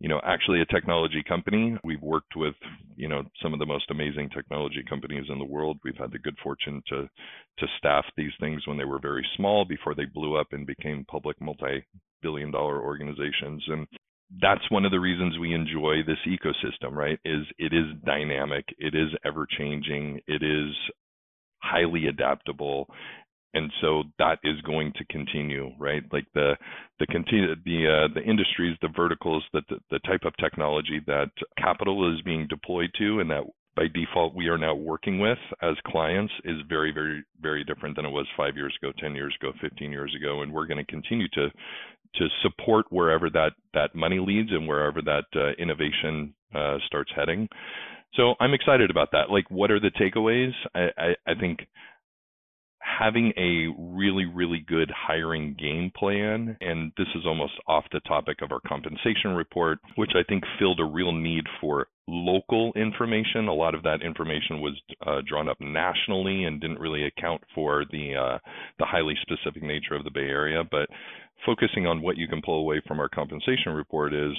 you 0.00 0.08
know, 0.08 0.20
actually 0.24 0.60
a 0.60 0.66
technology 0.66 1.22
company. 1.26 1.76
We've 1.82 2.02
worked 2.02 2.36
with, 2.36 2.54
you 2.96 3.08
know, 3.08 3.24
some 3.42 3.52
of 3.52 3.58
the 3.58 3.66
most 3.66 3.90
amazing 3.90 4.30
technology 4.30 4.84
companies 4.88 5.24
in 5.28 5.38
the 5.38 5.44
world. 5.44 5.78
We've 5.84 5.96
had 5.96 6.12
the 6.12 6.18
good 6.18 6.36
fortune 6.42 6.82
to 6.88 7.08
to 7.58 7.66
staff 7.78 8.04
these 8.16 8.32
things 8.38 8.66
when 8.66 8.78
they 8.78 8.84
were 8.84 9.00
very 9.00 9.26
small 9.36 9.64
before 9.64 9.94
they 9.94 10.04
blew 10.04 10.36
up 10.36 10.48
and 10.52 10.66
became 10.66 11.04
public 11.10 11.40
multi-billion 11.40 12.52
dollar 12.52 12.80
organizations. 12.80 13.64
And 13.66 13.86
that's 14.40 14.70
one 14.70 14.84
of 14.84 14.92
the 14.92 15.00
reasons 15.00 15.38
we 15.38 15.54
enjoy 15.54 16.02
this 16.06 16.18
ecosystem, 16.26 16.92
right? 16.92 17.18
Is 17.24 17.44
it 17.58 17.72
is 17.72 17.86
dynamic, 18.04 18.64
it 18.78 18.94
is 18.94 19.08
ever 19.24 19.46
changing, 19.58 20.20
it 20.28 20.42
is 20.42 20.74
highly 21.60 22.06
adaptable 22.06 22.88
and 23.54 23.72
so 23.80 24.04
that 24.18 24.38
is 24.44 24.60
going 24.62 24.92
to 24.96 25.04
continue 25.06 25.70
right 25.78 26.02
like 26.12 26.26
the 26.34 26.56
the 27.00 27.06
continue 27.06 27.54
the 27.64 27.86
uh, 27.86 28.14
the 28.14 28.22
industries 28.22 28.76
the 28.82 28.88
verticals 28.96 29.44
that 29.52 29.64
the, 29.68 29.78
the 29.90 29.98
type 30.00 30.22
of 30.24 30.36
technology 30.38 31.00
that 31.06 31.30
capital 31.58 32.14
is 32.14 32.20
being 32.22 32.46
deployed 32.48 32.90
to 32.98 33.20
and 33.20 33.30
that 33.30 33.42
by 33.76 33.86
default 33.94 34.34
we 34.34 34.48
are 34.48 34.58
now 34.58 34.74
working 34.74 35.18
with 35.18 35.38
as 35.62 35.76
clients 35.86 36.32
is 36.44 36.56
very 36.68 36.92
very 36.92 37.24
very 37.40 37.64
different 37.64 37.96
than 37.96 38.04
it 38.04 38.10
was 38.10 38.26
5 38.36 38.56
years 38.56 38.76
ago 38.82 38.92
10 38.98 39.14
years 39.14 39.34
ago 39.40 39.52
15 39.60 39.90
years 39.92 40.14
ago 40.14 40.42
and 40.42 40.52
we're 40.52 40.66
going 40.66 40.84
to 40.84 40.90
continue 40.92 41.28
to 41.28 41.48
to 42.16 42.26
support 42.42 42.86
wherever 42.90 43.30
that 43.30 43.52
that 43.74 43.94
money 43.94 44.18
leads 44.18 44.50
and 44.52 44.66
wherever 44.68 45.02
that 45.02 45.24
uh, 45.36 45.52
innovation 45.62 46.34
uh, 46.54 46.78
starts 46.86 47.10
heading 47.14 47.48
So 48.16 48.34
I'm 48.40 48.54
excited 48.54 48.90
about 48.90 49.10
that. 49.12 49.30
Like, 49.30 49.50
what 49.50 49.70
are 49.70 49.80
the 49.80 49.90
takeaways? 49.90 50.52
I, 50.74 50.88
I, 50.98 51.32
I 51.32 51.34
think 51.38 51.60
having 52.98 53.32
a 53.36 53.68
really, 53.78 54.24
really 54.24 54.64
good 54.66 54.90
hiring 54.90 55.54
game 55.58 55.90
plan, 55.96 56.56
and 56.60 56.92
this 56.96 57.06
is 57.14 57.22
almost 57.26 57.52
off 57.66 57.84
the 57.92 58.00
topic 58.00 58.38
of 58.42 58.52
our 58.52 58.60
compensation 58.66 59.32
report, 59.34 59.78
which 59.96 60.12
I 60.14 60.22
think 60.28 60.44
filled 60.58 60.80
a 60.80 60.84
real 60.84 61.12
need 61.12 61.44
for 61.60 61.88
local 62.06 62.72
information. 62.74 63.48
A 63.48 63.54
lot 63.54 63.74
of 63.74 63.82
that 63.82 64.02
information 64.02 64.60
was 64.60 64.80
uh, 65.06 65.20
drawn 65.26 65.48
up 65.48 65.60
nationally 65.60 66.44
and 66.44 66.60
didn't 66.60 66.80
really 66.80 67.04
account 67.04 67.42
for 67.54 67.84
the 67.90 68.14
uh, 68.16 68.38
the 68.78 68.86
highly 68.86 69.14
specific 69.22 69.62
nature 69.62 69.94
of 69.94 70.04
the 70.04 70.10
Bay 70.10 70.20
Area. 70.20 70.62
But 70.68 70.88
focusing 71.44 71.86
on 71.86 72.02
what 72.02 72.16
you 72.16 72.28
can 72.28 72.42
pull 72.42 72.60
away 72.60 72.80
from 72.86 73.00
our 73.00 73.08
compensation 73.08 73.72
report 73.72 74.14
is 74.14 74.32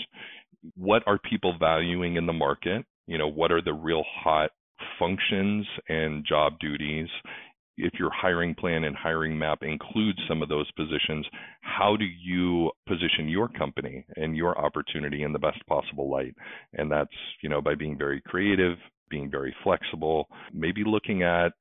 what 0.76 1.04
are 1.06 1.20
people 1.20 1.56
valuing 1.60 2.16
in 2.16 2.26
the 2.26 2.34
market? 2.34 2.86
You 3.08 3.18
know, 3.18 3.30
what 3.30 3.52
are 3.52 3.62
the 3.62 3.74
real 3.74 4.04
hot 4.24 4.52
functions 4.98 5.66
and 5.88 6.26
job 6.26 6.54
duties 6.60 7.08
if 7.80 7.94
your 8.00 8.12
hiring 8.12 8.54
plan 8.56 8.84
and 8.84 8.96
hiring 8.96 9.38
map 9.38 9.60
includes 9.62 10.20
some 10.28 10.42
of 10.42 10.50
those 10.50 10.70
positions, 10.72 11.26
how 11.62 11.96
do 11.96 12.06
you 12.06 12.72
position 12.88 13.28
your 13.28 13.48
company 13.48 14.06
and 14.16 14.36
your 14.36 14.58
opportunity 14.58 15.24
in 15.24 15.34
the 15.34 15.40
best 15.40 15.66
possible 15.68 16.10
light? 16.10 16.36
And 16.74 16.92
that's, 16.92 17.10
you 17.42 17.50
know, 17.50 17.62
by 17.62 17.76
being 17.76 17.98
very 17.98 18.22
creative, 18.22 18.78
being 19.10 19.30
very 19.30 19.56
flexible, 19.64 20.28
maybe 20.54 20.84
looking 20.86 21.24
at 21.24 21.54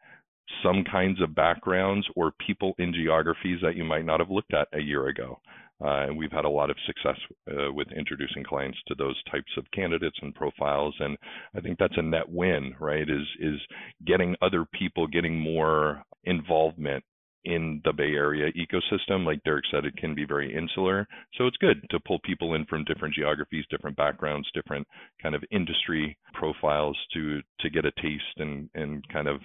some 0.63 0.85
kinds 0.91 1.21
of 1.21 1.35
backgrounds 1.35 2.07
or 2.17 2.33
people 2.47 2.75
in 2.79 2.93
geographies 2.93 3.59
that 3.63 3.77
you 3.77 3.85
might 3.85 4.05
not 4.05 4.21
have 4.21 4.31
looked 4.31 4.55
at 4.55 4.69
a 4.73 4.81
year 4.81 5.09
ago. 5.09 5.39
Uh, 5.81 6.07
and 6.07 6.17
we've 6.17 6.33
had 6.33 6.45
a 6.45 6.49
lot 6.49 6.71
of 6.71 6.77
success 6.87 7.19
uh, 7.51 7.73
with 7.73 7.89
introducing 7.97 8.43
clients 8.43 8.79
to 8.89 8.95
those 8.97 9.17
types 9.31 9.53
of 9.57 9.65
candidates 9.73 10.19
and 10.23 10.35
profiles. 10.35 10.95
And 10.99 11.17
I 11.55 11.61
think 11.61 11.79
that's 11.79 11.97
a 11.97 12.03
net 12.03 12.29
win, 12.29 12.75
right? 12.81 13.09
Is 13.09 13.27
is 13.41 13.61
getting 14.07 14.35
other 14.43 14.67
people 14.73 15.07
getting 15.07 15.39
more 15.39 16.03
involvement 16.25 17.05
in 17.45 17.81
the 17.85 17.93
Bay 17.93 18.13
Area 18.15 18.51
ecosystem. 18.53 19.25
Like 19.25 19.43
Derek 19.45 19.65
said, 19.71 19.85
it 19.85 19.97
can 19.97 20.15
be 20.15 20.25
very 20.27 20.55
insular. 20.55 21.07
So 21.37 21.47
it's 21.47 21.57
good 21.59 21.85
to 21.91 22.01
pull 22.01 22.19
people 22.25 22.55
in 22.55 22.65
from 22.67 22.85
different 22.85 23.15
geographies, 23.15 23.65
different 23.71 23.97
backgrounds, 23.97 24.49
different 24.55 24.87
kind 25.23 25.35
of 25.35 25.45
industry 25.51 26.17
profiles 26.35 26.99
to 27.15 27.41
to 27.61 27.71
get 27.71 27.85
a 27.85 27.93
taste 28.03 28.39
and 28.39 28.69
and 28.75 29.07
kind 29.09 29.29
of 29.29 29.41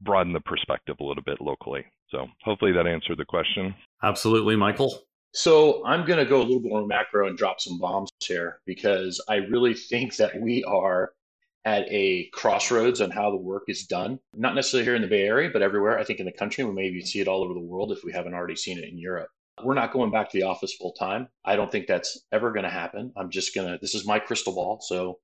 broaden 0.00 0.32
the 0.32 0.40
perspective 0.40 0.96
a 1.00 1.04
little 1.04 1.22
bit 1.22 1.40
locally. 1.40 1.84
So 2.10 2.26
hopefully 2.42 2.72
that 2.72 2.86
answered 2.86 3.18
the 3.18 3.24
question. 3.24 3.74
Absolutely, 4.02 4.56
Michael. 4.56 5.02
So 5.32 5.84
I'm 5.84 6.06
going 6.06 6.18
to 6.18 6.24
go 6.24 6.38
a 6.38 6.44
little 6.44 6.60
bit 6.60 6.70
more 6.70 6.86
macro 6.86 7.26
and 7.28 7.36
drop 7.36 7.60
some 7.60 7.78
bombs 7.78 8.10
here 8.20 8.60
because 8.64 9.22
I 9.28 9.36
really 9.36 9.74
think 9.74 10.16
that 10.16 10.40
we 10.40 10.64
are 10.64 11.12
at 11.66 11.84
a 11.90 12.30
crossroads 12.32 13.00
on 13.00 13.10
how 13.10 13.30
the 13.30 13.36
work 13.36 13.64
is 13.68 13.86
done. 13.86 14.20
Not 14.34 14.54
necessarily 14.54 14.84
here 14.84 14.94
in 14.94 15.02
the 15.02 15.08
Bay 15.08 15.26
Area, 15.26 15.50
but 15.52 15.62
everywhere. 15.62 15.98
I 15.98 16.04
think 16.04 16.20
in 16.20 16.26
the 16.26 16.32
country, 16.32 16.64
we 16.64 16.72
maybe 16.72 17.02
see 17.02 17.20
it 17.20 17.28
all 17.28 17.42
over 17.42 17.54
the 17.54 17.60
world 17.60 17.90
if 17.90 18.04
we 18.04 18.12
haven't 18.12 18.34
already 18.34 18.54
seen 18.54 18.78
it 18.78 18.88
in 18.88 18.96
Europe. 18.96 19.28
We're 19.62 19.74
not 19.74 19.92
going 19.92 20.12
back 20.12 20.30
to 20.30 20.38
the 20.38 20.44
office 20.44 20.74
full 20.74 20.92
time. 20.92 21.28
I 21.44 21.56
don't 21.56 21.72
think 21.72 21.86
that's 21.86 22.22
ever 22.30 22.52
going 22.52 22.64
to 22.64 22.70
happen. 22.70 23.12
I'm 23.16 23.30
just 23.30 23.54
going 23.54 23.66
to, 23.68 23.78
this 23.80 23.94
is 23.94 24.06
my 24.06 24.18
crystal 24.20 24.54
ball. 24.54 24.80
So 24.80 25.18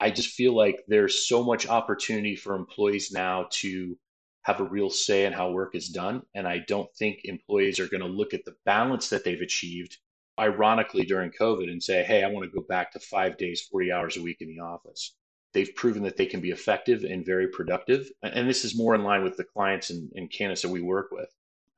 I 0.00 0.10
just 0.10 0.30
feel 0.30 0.56
like 0.56 0.82
there's 0.88 1.28
so 1.28 1.44
much 1.44 1.68
opportunity 1.68 2.36
for 2.36 2.54
employees 2.54 3.12
now 3.12 3.48
to 3.50 3.98
have 4.42 4.60
a 4.60 4.64
real 4.64 4.90
say 4.90 5.24
in 5.24 5.32
how 5.32 5.50
work 5.50 5.74
is 5.74 5.88
done. 5.88 6.22
And 6.34 6.46
I 6.46 6.58
don't 6.66 6.92
think 6.96 7.20
employees 7.24 7.78
are 7.78 7.88
going 7.88 8.02
to 8.02 8.08
look 8.08 8.34
at 8.34 8.44
the 8.44 8.56
balance 8.64 9.08
that 9.10 9.24
they've 9.24 9.40
achieved, 9.40 9.98
ironically, 10.38 11.04
during 11.04 11.30
COVID 11.30 11.70
and 11.70 11.82
say, 11.82 12.02
hey, 12.02 12.24
I 12.24 12.28
want 12.28 12.44
to 12.44 12.56
go 12.56 12.64
back 12.68 12.92
to 12.92 13.00
five 13.00 13.38
days, 13.38 13.68
40 13.70 13.92
hours 13.92 14.16
a 14.16 14.22
week 14.22 14.38
in 14.40 14.48
the 14.48 14.62
office. 14.62 15.14
They've 15.54 15.74
proven 15.74 16.02
that 16.04 16.16
they 16.16 16.26
can 16.26 16.40
be 16.40 16.50
effective 16.50 17.04
and 17.04 17.24
very 17.24 17.48
productive. 17.48 18.10
And 18.22 18.48
this 18.48 18.64
is 18.64 18.76
more 18.76 18.94
in 18.94 19.04
line 19.04 19.22
with 19.22 19.36
the 19.36 19.44
clients 19.44 19.90
and, 19.90 20.10
and 20.14 20.30
candidates 20.30 20.62
that 20.62 20.70
we 20.70 20.82
work 20.82 21.10
with. 21.12 21.28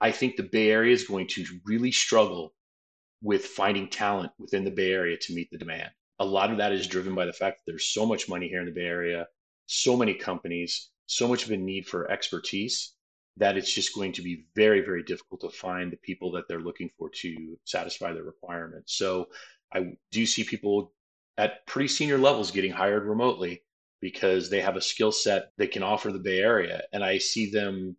I 0.00 0.10
think 0.12 0.36
the 0.36 0.42
Bay 0.42 0.70
Area 0.70 0.92
is 0.92 1.06
going 1.06 1.26
to 1.28 1.44
really 1.64 1.90
struggle 1.90 2.54
with 3.22 3.46
finding 3.46 3.88
talent 3.88 4.32
within 4.38 4.64
the 4.64 4.70
Bay 4.70 4.92
Area 4.92 5.16
to 5.16 5.34
meet 5.34 5.50
the 5.50 5.58
demand. 5.58 5.90
A 6.20 6.24
lot 6.24 6.50
of 6.50 6.58
that 6.58 6.72
is 6.72 6.86
driven 6.86 7.14
by 7.14 7.24
the 7.24 7.32
fact 7.32 7.58
that 7.58 7.72
there's 7.72 7.86
so 7.86 8.06
much 8.06 8.28
money 8.28 8.48
here 8.48 8.60
in 8.60 8.66
the 8.66 8.72
Bay 8.72 8.86
Area, 8.86 9.26
so 9.66 9.96
many 9.96 10.14
companies, 10.14 10.90
so 11.06 11.28
much 11.28 11.44
of 11.44 11.50
a 11.50 11.56
need 11.56 11.86
for 11.86 12.10
expertise 12.10 12.94
that 13.36 13.56
it's 13.56 13.72
just 13.72 13.94
going 13.94 14.12
to 14.12 14.22
be 14.22 14.46
very, 14.54 14.80
very 14.80 15.02
difficult 15.02 15.40
to 15.40 15.50
find 15.50 15.90
the 15.90 15.96
people 15.96 16.32
that 16.32 16.44
they're 16.48 16.60
looking 16.60 16.88
for 16.96 17.10
to 17.10 17.58
satisfy 17.64 18.12
their 18.12 18.22
requirements. 18.22 18.96
So 18.96 19.28
I 19.72 19.96
do 20.12 20.24
see 20.24 20.44
people 20.44 20.92
at 21.36 21.66
pretty 21.66 21.88
senior 21.88 22.18
levels 22.18 22.52
getting 22.52 22.70
hired 22.70 23.04
remotely 23.04 23.62
because 24.00 24.50
they 24.50 24.60
have 24.60 24.76
a 24.76 24.80
skill 24.80 25.10
set 25.10 25.50
they 25.56 25.66
can 25.66 25.82
offer 25.82 26.12
the 26.12 26.18
Bay 26.18 26.38
Area. 26.38 26.82
And 26.92 27.02
I 27.02 27.18
see 27.18 27.50
them, 27.50 27.96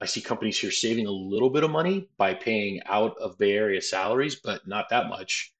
I 0.00 0.06
see 0.06 0.20
companies 0.20 0.58
here 0.58 0.70
saving 0.70 1.06
a 1.06 1.10
little 1.10 1.50
bit 1.50 1.64
of 1.64 1.70
money 1.70 2.08
by 2.16 2.34
paying 2.34 2.80
out 2.86 3.16
of 3.18 3.38
Bay 3.38 3.52
Area 3.52 3.82
salaries, 3.82 4.36
but 4.36 4.68
not 4.68 4.90
that 4.90 5.08
much. 5.08 5.52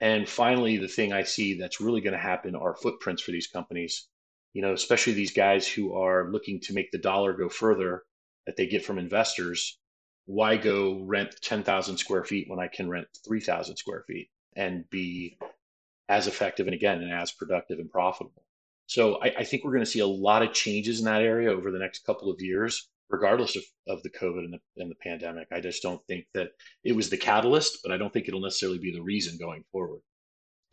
And 0.00 0.28
finally, 0.28 0.76
the 0.76 0.88
thing 0.88 1.12
I 1.12 1.22
see 1.22 1.58
that's 1.58 1.80
really 1.80 2.00
going 2.02 2.12
to 2.12 2.18
happen 2.18 2.54
are 2.54 2.74
footprints 2.74 3.22
for 3.22 3.30
these 3.30 3.46
companies 3.46 4.08
you 4.52 4.62
know, 4.62 4.72
especially 4.72 5.12
these 5.12 5.32
guys 5.32 5.66
who 5.66 5.94
are 5.94 6.30
looking 6.30 6.60
to 6.60 6.74
make 6.74 6.90
the 6.90 6.98
dollar 6.98 7.32
go 7.32 7.48
further 7.48 8.02
that 8.46 8.56
they 8.56 8.66
get 8.66 8.84
from 8.84 8.98
investors. 8.98 9.78
Why 10.26 10.56
go 10.56 11.00
rent 11.04 11.34
10,000 11.42 11.96
square 11.96 12.24
feet 12.24 12.48
when 12.48 12.58
I 12.58 12.68
can 12.68 12.88
rent 12.88 13.06
3,000 13.26 13.76
square 13.76 14.04
feet 14.06 14.28
and 14.56 14.88
be 14.90 15.38
as 16.08 16.26
effective 16.26 16.66
and 16.66 16.74
again, 16.74 17.00
and 17.02 17.12
as 17.12 17.32
productive 17.32 17.78
and 17.78 17.90
profitable? 17.90 18.44
So 18.86 19.22
I, 19.22 19.32
I 19.38 19.44
think 19.44 19.64
we're 19.64 19.72
going 19.72 19.84
to 19.84 19.90
see 19.90 20.00
a 20.00 20.06
lot 20.06 20.42
of 20.42 20.52
changes 20.52 20.98
in 20.98 21.04
that 21.04 21.22
area 21.22 21.50
over 21.50 21.70
the 21.70 21.78
next 21.78 22.04
couple 22.04 22.30
of 22.30 22.40
years, 22.40 22.88
regardless 23.08 23.54
of, 23.56 23.62
of 23.86 24.02
the 24.02 24.10
COVID 24.10 24.44
and 24.44 24.54
the, 24.54 24.82
and 24.82 24.90
the 24.90 24.96
pandemic. 24.96 25.46
I 25.52 25.60
just 25.60 25.82
don't 25.82 26.04
think 26.08 26.26
that 26.34 26.50
it 26.82 26.96
was 26.96 27.08
the 27.08 27.16
catalyst, 27.16 27.78
but 27.84 27.92
I 27.92 27.96
don't 27.96 28.12
think 28.12 28.26
it'll 28.26 28.40
necessarily 28.40 28.78
be 28.78 28.92
the 28.92 29.02
reason 29.02 29.38
going 29.38 29.64
forward. 29.70 30.00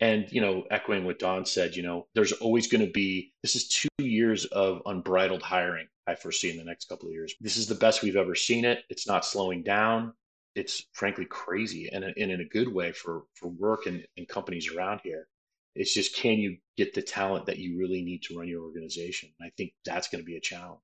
And, 0.00 0.30
you 0.30 0.40
know, 0.40 0.64
echoing 0.70 1.04
what 1.04 1.18
Don 1.18 1.44
said, 1.44 1.74
you 1.74 1.82
know, 1.82 2.06
there's 2.14 2.32
always 2.32 2.68
going 2.68 2.84
to 2.86 2.92
be, 2.92 3.32
this 3.42 3.56
is 3.56 3.68
two 3.68 3.88
years 3.98 4.44
of 4.46 4.80
unbridled 4.86 5.42
hiring, 5.42 5.88
I 6.06 6.14
foresee 6.14 6.50
in 6.50 6.56
the 6.56 6.64
next 6.64 6.88
couple 6.88 7.08
of 7.08 7.14
years. 7.14 7.34
This 7.40 7.56
is 7.56 7.66
the 7.66 7.74
best 7.74 8.02
we've 8.02 8.16
ever 8.16 8.34
seen 8.34 8.64
it. 8.64 8.84
It's 8.90 9.08
not 9.08 9.24
slowing 9.24 9.64
down. 9.64 10.12
It's 10.54 10.86
frankly 10.92 11.24
crazy 11.24 11.88
and, 11.92 12.04
and 12.04 12.16
in 12.16 12.40
a 12.40 12.44
good 12.44 12.72
way 12.72 12.92
for, 12.92 13.24
for 13.34 13.48
work 13.48 13.86
and, 13.86 14.04
and 14.16 14.28
companies 14.28 14.72
around 14.72 15.00
here. 15.02 15.26
It's 15.74 15.94
just, 15.94 16.16
can 16.16 16.38
you 16.38 16.58
get 16.76 16.94
the 16.94 17.02
talent 17.02 17.46
that 17.46 17.58
you 17.58 17.78
really 17.78 18.02
need 18.02 18.22
to 18.24 18.38
run 18.38 18.48
your 18.48 18.62
organization? 18.62 19.30
I 19.40 19.50
think 19.56 19.72
that's 19.84 20.08
going 20.08 20.22
to 20.22 20.26
be 20.26 20.36
a 20.36 20.40
challenge. 20.40 20.80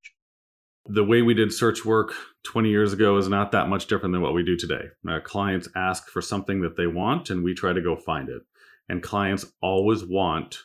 The 0.87 1.05
way 1.05 1.22
we 1.22 1.35
did 1.35 1.53
search 1.53 1.85
work 1.85 2.12
20 2.44 2.68
years 2.68 2.92
ago 2.92 3.16
is 3.16 3.29
not 3.29 3.53
that 3.53 3.68
much 3.68 3.87
different 3.87 4.12
than 4.12 4.22
what 4.22 4.35
we 4.35 4.44
do 4.44 4.57
today. 4.57 4.85
Our 5.09 5.20
clients 5.20 5.68
ask 5.74 6.09
for 6.09 6.20
something 6.20 6.61
that 6.61 6.77
they 6.77 6.87
want, 6.87 7.31
and 7.31 7.42
we 7.42 7.55
try 7.55 7.72
to 7.72 7.81
go 7.81 7.96
find 7.96 8.29
it 8.29 8.42
and 8.88 9.03
clients 9.03 9.47
always 9.61 10.05
want 10.05 10.59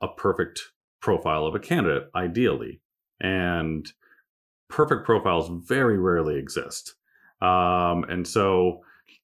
a 0.00 0.08
perfect 0.08 0.60
profile 1.00 1.46
of 1.46 1.54
a 1.54 1.58
candidate, 1.58 2.10
ideally. 2.14 2.80
And 3.20 3.90
perfect 4.68 5.04
profiles 5.04 5.50
very 5.66 5.98
rarely 5.98 6.36
exist. 6.36 6.94
Um, 7.40 8.04
and 8.08 8.26
so, 8.26 8.80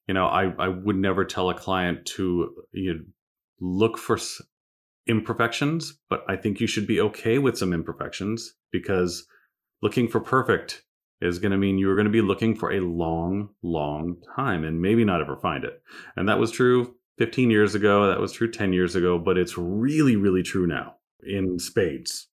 you 0.07 0.13
know, 0.13 0.25
I, 0.27 0.53
I 0.57 0.67
would 0.67 0.95
never 0.95 1.25
tell 1.25 1.49
a 1.49 1.53
client 1.53 2.05
to 2.17 2.55
you 2.71 2.93
know, 2.93 2.99
look 3.59 3.97
for 3.97 4.17
imperfections, 5.07 5.99
but 6.09 6.23
I 6.27 6.35
think 6.35 6.59
you 6.59 6.67
should 6.67 6.87
be 6.87 7.01
okay 7.01 7.37
with 7.37 7.57
some 7.57 7.73
imperfections 7.73 8.53
because 8.71 9.25
looking 9.81 10.07
for 10.07 10.19
perfect 10.19 10.83
is 11.21 11.39
going 11.39 11.51
to 11.51 11.57
mean 11.57 11.77
you're 11.77 11.95
going 11.95 12.05
to 12.05 12.11
be 12.11 12.21
looking 12.21 12.55
for 12.55 12.71
a 12.71 12.81
long, 12.81 13.49
long 13.61 14.17
time 14.35 14.63
and 14.63 14.81
maybe 14.81 15.05
not 15.05 15.21
ever 15.21 15.37
find 15.37 15.63
it. 15.63 15.81
And 16.15 16.27
that 16.27 16.39
was 16.39 16.51
true 16.51 16.95
15 17.17 17.51
years 17.51 17.75
ago, 17.75 18.07
that 18.07 18.19
was 18.19 18.31
true 18.31 18.49
10 18.49 18.73
years 18.73 18.95
ago, 18.95 19.19
but 19.19 19.37
it's 19.37 19.57
really, 19.57 20.15
really 20.15 20.43
true 20.43 20.67
now 20.67 20.95
in 21.21 21.59
spades. 21.59 22.27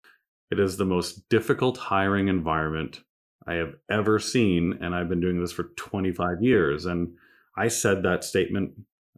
It 0.51 0.59
is 0.59 0.77
the 0.77 0.85
most 0.85 1.29
difficult 1.29 1.77
hiring 1.77 2.29
environment 2.29 3.01
I 3.47 3.55
have 3.55 3.75
ever 3.91 4.19
seen, 4.19 4.79
and 4.81 4.95
I've 4.95 5.09
been 5.09 5.21
doing 5.21 5.41
this 5.41 5.53
for 5.53 5.65
25 5.77 6.43
years. 6.43 6.87
And 6.87 7.13
I 7.57 7.69
said 7.69 8.03
that 8.03 8.25
statement 8.25 8.73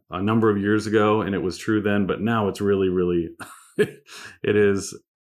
a 0.09 0.21
number 0.21 0.49
of 0.49 0.57
years 0.57 0.85
ago, 0.85 1.21
and 1.21 1.33
it 1.33 1.41
was 1.41 1.57
true 1.57 1.81
then, 1.81 2.07
but 2.07 2.21
now 2.21 2.47
it's 2.47 2.61
really, 2.61 2.89
really, 2.89 3.29
it 3.77 3.95
is 4.43 4.97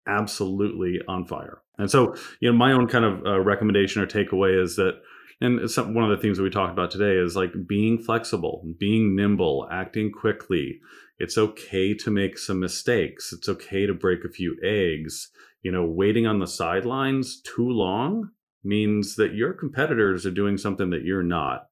absolutely 0.08 1.00
on 1.08 1.26
fire. 1.26 1.62
And 1.78 1.90
so, 1.90 2.16
you 2.40 2.52
know, 2.52 2.58
my 2.58 2.72
own 2.72 2.88
kind 2.88 3.06
of 3.06 3.26
uh, 3.26 3.40
recommendation 3.40 4.02
or 4.02 4.08
takeaway 4.08 4.62
is 4.62 4.76
that 4.76 5.02
and 5.42 5.70
some, 5.70 5.94
one 5.94 6.04
of 6.04 6.10
the 6.10 6.22
things 6.22 6.38
that 6.38 6.44
we 6.44 6.50
talked 6.50 6.74
about 6.74 6.92
today 6.92 7.16
is 7.16 7.36
like 7.36 7.52
being 7.68 7.98
flexible 7.98 8.64
being 8.78 9.16
nimble 9.16 9.68
acting 9.72 10.12
quickly. 10.12 10.80
It's 11.20 11.38
okay 11.38 11.94
to 11.94 12.12
make 12.12 12.38
some 12.38 12.60
mistakes. 12.60 13.32
It's 13.34 13.48
okay 13.48 13.86
to 13.86 13.94
break 13.94 14.26
a 14.26 14.30
few 14.30 14.58
eggs. 14.64 15.30
You 15.62 15.72
know 15.72 15.86
waiting 15.86 16.28
on 16.28 16.40
the 16.40 16.48
sidelines 16.48 17.42
too 17.42 17.70
long 17.70 18.32
means 18.64 19.16
that 19.16 19.34
your 19.34 19.54
competitors 19.54 20.26
are 20.26 20.32
doing 20.32 20.58
something 20.58 20.90
that 20.92 21.04
you're 21.04 21.24
not. 21.24 21.68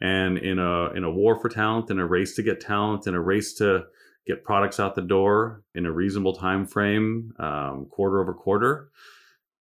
And 0.00 0.38
in 0.38 0.58
a 0.58 0.90
in 0.92 1.04
a 1.04 1.10
war 1.10 1.38
for 1.38 1.48
talent 1.48 1.90
in 1.90 1.98
a 1.98 2.06
race 2.06 2.34
to 2.36 2.42
get 2.42 2.60
talent 2.60 3.06
in 3.06 3.14
a 3.14 3.20
race 3.20 3.54
to 3.54 3.84
get 4.26 4.44
products 4.44 4.80
out 4.80 4.94
the 4.94 5.02
door 5.02 5.62
in 5.74 5.86
a 5.86 5.92
reasonable 5.92 6.34
time 6.34 6.66
frame, 6.66 7.32
um, 7.38 7.86
quarter 7.90 8.20
over 8.20 8.32
quarter, 8.32 8.90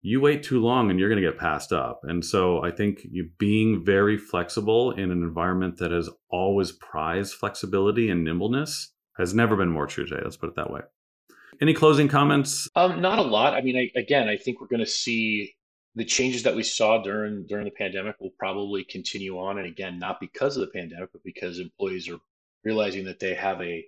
you 0.01 0.21
wait 0.21 0.43
too 0.43 0.62
long 0.62 0.89
and 0.89 0.99
you're 0.99 1.10
going 1.10 1.21
to 1.21 1.27
get 1.27 1.39
passed 1.39 1.73
up. 1.73 2.01
And 2.03 2.23
so 2.23 2.63
I 2.63 2.71
think 2.71 3.01
you 3.10 3.29
being 3.38 3.83
very 3.83 4.17
flexible 4.17 4.91
in 4.91 5.12
an 5.12 5.23
environment 5.23 5.77
that 5.77 5.91
has 5.91 6.10
always 6.29 6.71
prized 6.71 7.33
flexibility 7.33 8.10
and 8.10 8.23
nimbleness 8.23 8.93
has 9.17 9.33
never 9.33 9.55
been 9.55 9.69
more 9.69 9.88
true 9.88 10.05
today. 10.05 10.21
Let's 10.23 10.38
put 10.38 10.49
it 10.49 10.55
that 10.55 10.71
way. 10.71 10.81
Any 11.60 11.73
closing 11.73 12.07
comments? 12.07 12.69
Um, 12.75 13.01
not 13.01 13.17
a 13.17 13.23
lot. 13.23 13.53
I 13.53 13.62
mean, 13.62 13.75
I, 13.75 13.99
again, 13.99 14.29
I 14.29 14.38
think 14.38 14.62
we're 14.62 14.67
going 14.67 14.79
to 14.79 14.86
see 14.86 15.55
the 15.95 16.05
changes 16.05 16.43
that 16.43 16.55
we 16.55 16.62
saw 16.62 17.01
during 17.01 17.47
during 17.47 17.65
the 17.65 17.71
pandemic 17.71 18.15
will 18.19 18.33
probably 18.38 18.83
continue 18.83 19.39
on, 19.39 19.57
and 19.57 19.65
again, 19.65 19.97
not 19.97 20.19
because 20.19 20.55
of 20.55 20.62
the 20.62 20.71
pandemic, 20.71 21.12
but 21.12 21.23
because 21.23 21.57
employees 21.57 22.07
are 22.07 22.19
realizing 22.63 23.05
that 23.05 23.19
they 23.19 23.33
have 23.33 23.60
a 23.63 23.83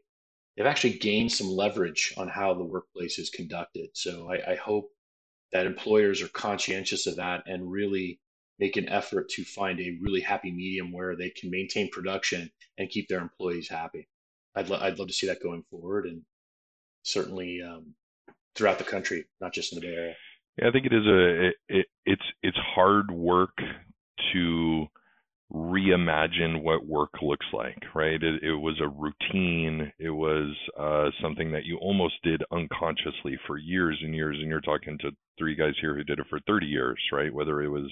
they've 0.57 0.65
actually 0.65 0.93
gained 0.93 1.31
some 1.31 1.47
leverage 1.47 2.11
on 2.17 2.27
how 2.27 2.55
the 2.55 2.63
workplace 2.63 3.19
is 3.19 3.29
conducted. 3.29 3.89
So 3.93 4.31
I, 4.31 4.53
I 4.53 4.55
hope 4.55 4.89
that 5.51 5.65
employers 5.65 6.21
are 6.21 6.29
conscientious 6.29 7.07
of 7.07 7.17
that 7.17 7.43
and 7.45 7.71
really 7.71 8.19
make 8.59 8.77
an 8.77 8.89
effort 8.89 9.29
to 9.29 9.43
find 9.43 9.79
a 9.79 9.97
really 10.01 10.21
happy 10.21 10.51
medium 10.51 10.91
where 10.91 11.15
they 11.15 11.29
can 11.29 11.49
maintain 11.49 11.89
production 11.91 12.51
and 12.77 12.89
keep 12.89 13.07
their 13.07 13.21
employees 13.21 13.69
happy. 13.69 14.07
I'd, 14.55 14.69
lo- 14.69 14.79
I'd 14.81 14.99
love 14.99 15.07
to 15.07 15.13
see 15.13 15.27
that 15.27 15.41
going 15.41 15.63
forward 15.69 16.05
and 16.05 16.23
certainly 17.03 17.62
um, 17.65 17.93
throughout 18.55 18.77
the 18.77 18.83
country, 18.83 19.25
not 19.39 19.53
just 19.53 19.73
in 19.73 19.79
the 19.79 19.88
Bay 19.88 19.93
Area. 19.93 20.15
Yeah, 20.57 20.67
I 20.67 20.71
think 20.71 20.85
it 20.85 20.93
is 20.93 21.05
a 21.05 21.47
it, 21.47 21.55
it, 21.69 21.85
it's 22.05 22.21
it's 22.43 22.57
hard 22.75 23.12
work 23.12 23.55
to 24.33 24.88
reimagine 25.51 26.62
what 26.62 26.85
work 26.85 27.09
looks 27.21 27.45
like, 27.53 27.77
right? 27.95 28.21
It, 28.21 28.43
it 28.43 28.53
was 28.53 28.79
a 28.81 28.88
routine. 28.88 29.91
It 29.97 30.12
was 30.12 30.55
uh, 30.79 31.09
something 31.21 31.51
that 31.51 31.65
you 31.65 31.77
almost 31.77 32.15
did 32.23 32.43
unconsciously 32.51 33.38
for 33.47 33.57
years 33.57 33.99
and 34.03 34.13
years. 34.13 34.38
And 34.39 34.47
you're 34.47 34.62
talking 34.62 34.97
to 34.99 35.12
three 35.38 35.55
guys 35.55 35.73
here 35.81 35.95
who 35.95 36.03
did 36.03 36.19
it 36.19 36.27
for 36.29 36.39
30 36.45 36.67
years, 36.67 36.99
right? 37.12 37.33
Whether 37.33 37.63
it 37.63 37.69
was 37.69 37.89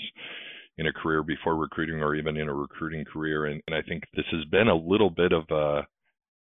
in 0.78 0.88
a 0.88 0.93
career 0.93 1.24
before 1.24 1.56
recruiting 1.56 2.02
or 2.02 2.15
even 2.15 2.38
in 2.38 2.48
a 2.48 2.54
recruiting 2.54 3.06
career. 3.06 3.46
And, 3.46 3.62
and 3.67 3.76
I 3.76 3.82
think 3.82 4.04
this 4.15 4.26
has 4.32 4.46
been 4.46 4.67
a 4.67 4.76
little 4.76 5.10
bit 5.10 5.32
of 5.32 5.50
a 5.50 5.88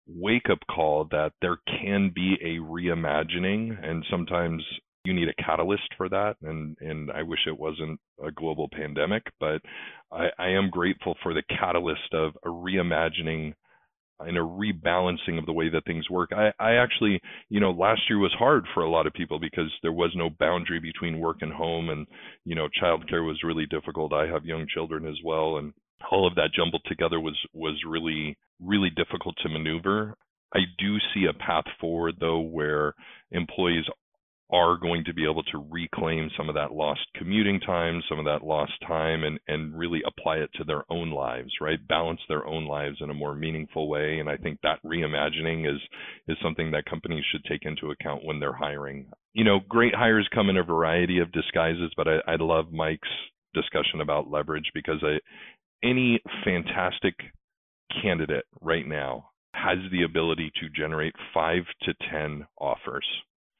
wake 0.07 0.51
up 0.51 0.59
call 0.71 1.07
that 1.11 1.33
there 1.41 1.59
can 1.67 2.13
be 2.15 2.37
a 2.43 2.59
reimagining 2.63 3.85
and 3.85 4.05
sometimes 4.11 4.63
you 5.05 5.13
need 5.13 5.29
a 5.29 5.43
catalyst 5.43 5.89
for 5.97 6.09
that 6.09 6.37
and 6.43 6.77
and 6.81 7.11
I 7.11 7.23
wish 7.23 7.41
it 7.47 7.59
wasn't 7.59 8.01
a 8.25 8.31
global 8.31 8.69
pandemic 8.73 9.23
but 9.41 9.61
I, 10.13 10.29
I 10.39 10.49
am 10.51 10.71
grateful 10.71 11.17
for 11.23 11.35
the 11.35 11.43
catalyst 11.49 12.13
of 12.13 12.33
a 12.45 12.49
reimagining 12.49 13.55
and 14.27 14.37
a 14.37 14.41
rebalancing 14.41 15.39
of 15.39 15.47
the 15.47 15.53
way 15.53 15.69
that 15.69 15.85
things 15.85 16.09
work. 16.11 16.31
I, 16.33 16.53
I 16.59 16.75
actually, 16.75 17.21
you 17.49 17.61
know, 17.61 17.71
last 17.71 18.03
year 18.09 18.19
was 18.19 18.35
hard 18.39 18.65
for 18.75 18.83
a 18.83 18.91
lot 18.91 19.07
of 19.07 19.13
people 19.13 19.39
because 19.39 19.71
there 19.83 19.93
was 19.93 20.13
no 20.15 20.31
boundary 20.31 20.81
between 20.81 21.19
work 21.19 21.39
and 21.41 21.53
home, 21.53 21.91
and 21.91 22.07
you 22.45 22.55
know, 22.55 22.69
childcare 22.83 23.27
was 23.27 23.43
really 23.43 23.67
difficult. 23.67 24.13
I 24.13 24.27
have 24.27 24.45
young 24.45 24.67
children 24.73 25.07
as 25.07 25.17
well, 25.25 25.57
and 25.57 25.73
all 26.11 26.27
of 26.27 26.35
that 26.37 26.51
jumbled 26.55 26.83
together 26.87 27.21
was 27.21 27.37
was 27.53 27.81
really 27.87 28.37
really 28.61 28.91
difficult 28.91 29.35
to 29.43 29.49
maneuver. 29.49 30.15
I 30.55 30.61
do 30.79 30.99
see 31.15 31.27
a 31.29 31.33
path 31.33 31.65
forward 31.81 32.15
though 32.21 32.41
where 32.41 32.95
employees 33.31 33.85
are 34.53 34.77
going 34.77 35.03
to 35.03 35.15
be 35.15 35.25
able 35.25 35.43
to 35.45 35.67
reclaim 35.71 36.31
some 36.37 36.51
of 36.51 36.55
that 36.55 36.73
lost 36.73 37.01
commuting 37.17 37.59
time, 37.61 38.03
some 38.07 38.19
of 38.19 38.27
that 38.27 38.45
lost 38.47 38.73
time, 38.87 39.25
and, 39.25 39.41
and 39.49 39.77
really 39.77 40.03
apply 40.07 40.37
it 40.37 40.51
to 40.55 40.65
their 40.65 40.85
own 40.91 41.11
lives, 41.11 41.51
right? 41.61 41.79
Balance 41.89 42.21
their 42.29 42.47
own 42.47 42.67
lives 42.67 42.99
in 43.01 43.09
a 43.09 43.15
more 43.15 43.35
meaningful 43.35 43.89
way. 43.89 44.19
And 44.19 44.29
I 44.29 44.37
think 44.37 44.59
that 44.63 44.79
reimagining 44.85 45.67
is 45.73 45.81
is 46.29 46.37
something 46.43 46.71
that 46.71 46.85
companies 46.85 47.25
should 47.33 47.45
take 47.45 47.65
into 47.65 47.91
account 47.91 48.25
when 48.25 48.39
they're 48.39 48.53
hiring. 48.53 49.07
You 49.33 49.45
know, 49.45 49.61
great 49.69 49.95
hires 49.95 50.29
come 50.35 50.51
in 50.51 50.59
a 50.59 50.63
variety 50.63 51.19
of 51.19 51.33
disguises, 51.33 51.91
but 51.97 52.07
I, 52.07 52.19
I 52.29 52.37
love 52.39 52.73
Mike's 52.73 53.09
discussion 53.55 54.03
about 54.03 54.31
leverage 54.31 54.71
because 54.75 55.03
I, 55.03 55.19
any 55.83 56.21
fantastic 56.45 57.15
candidate 58.03 58.45
right 58.61 58.87
now 58.87 59.31
has 59.55 59.79
the 59.91 60.03
ability 60.03 60.51
to 60.61 60.69
generate 60.69 61.15
five 61.33 61.63
to 61.83 61.95
10 62.11 62.47
offers 62.59 63.07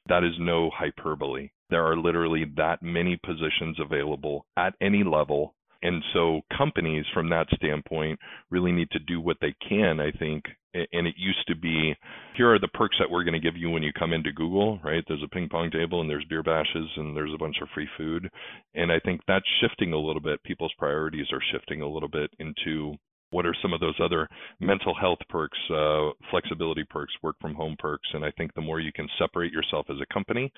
that 0.07 0.23
is 0.23 0.33
no 0.39 0.69
hyperbole. 0.69 1.49
There 1.69 1.85
are 1.85 1.97
literally 1.97 2.45
that 2.57 2.83
many 2.83 3.19
positions 3.25 3.77
available 3.79 4.45
at 4.57 4.75
any 4.81 5.03
level. 5.03 5.55
And 5.81 6.01
so 6.13 6.41
companies 6.57 7.05
from 7.13 7.29
that 7.29 7.47
standpoint 7.55 8.19
really 8.49 8.71
need 8.71 8.89
to 8.91 8.99
do 8.99 9.19
what 9.19 9.37
they 9.41 9.53
can, 9.67 9.99
I 9.99 10.11
think. 10.11 10.45
And 10.73 11.05
it 11.05 11.15
used 11.17 11.45
to 11.47 11.55
be 11.55 11.93
here 12.35 12.51
are 12.53 12.59
the 12.59 12.69
perks 12.69 12.95
that 12.99 13.09
we're 13.09 13.23
going 13.23 13.39
to 13.39 13.39
give 13.39 13.57
you 13.57 13.69
when 13.69 13.83
you 13.83 13.91
come 13.93 14.13
into 14.13 14.31
Google, 14.31 14.79
right? 14.83 15.03
There's 15.07 15.23
a 15.23 15.27
ping 15.27 15.49
pong 15.49 15.69
table 15.71 16.01
and 16.01 16.09
there's 16.09 16.25
beer 16.25 16.41
bashes 16.41 16.89
and 16.95 17.15
there's 17.15 17.33
a 17.33 17.37
bunch 17.37 17.57
of 17.61 17.67
free 17.73 17.87
food. 17.97 18.29
And 18.73 18.91
I 18.91 18.99
think 18.99 19.21
that's 19.27 19.45
shifting 19.61 19.93
a 19.93 19.99
little 19.99 20.21
bit. 20.21 20.41
People's 20.43 20.73
priorities 20.79 21.27
are 21.31 21.41
shifting 21.51 21.81
a 21.81 21.87
little 21.87 22.09
bit 22.09 22.31
into 22.39 22.95
what 23.33 23.45
are 23.45 23.55
some 23.61 23.73
of 23.73 23.79
those 23.79 23.99
other 24.01 24.29
mental 24.59 24.93
health 24.93 25.19
perks, 25.29 25.57
uh, 25.69 26.09
flexibility 26.29 26.83
perks, 26.89 27.13
work 27.21 27.35
from 27.41 27.55
home 27.55 27.75
perks? 27.79 28.07
And 28.13 28.23
I 28.23 28.31
think 28.31 28.53
the 28.53 28.61
more 28.61 28.79
you 28.79 28.91
can 28.93 29.07
separate 29.19 29.51
yourself 29.51 29.87
as 29.89 29.97
a 30.01 30.13
company 30.13 30.51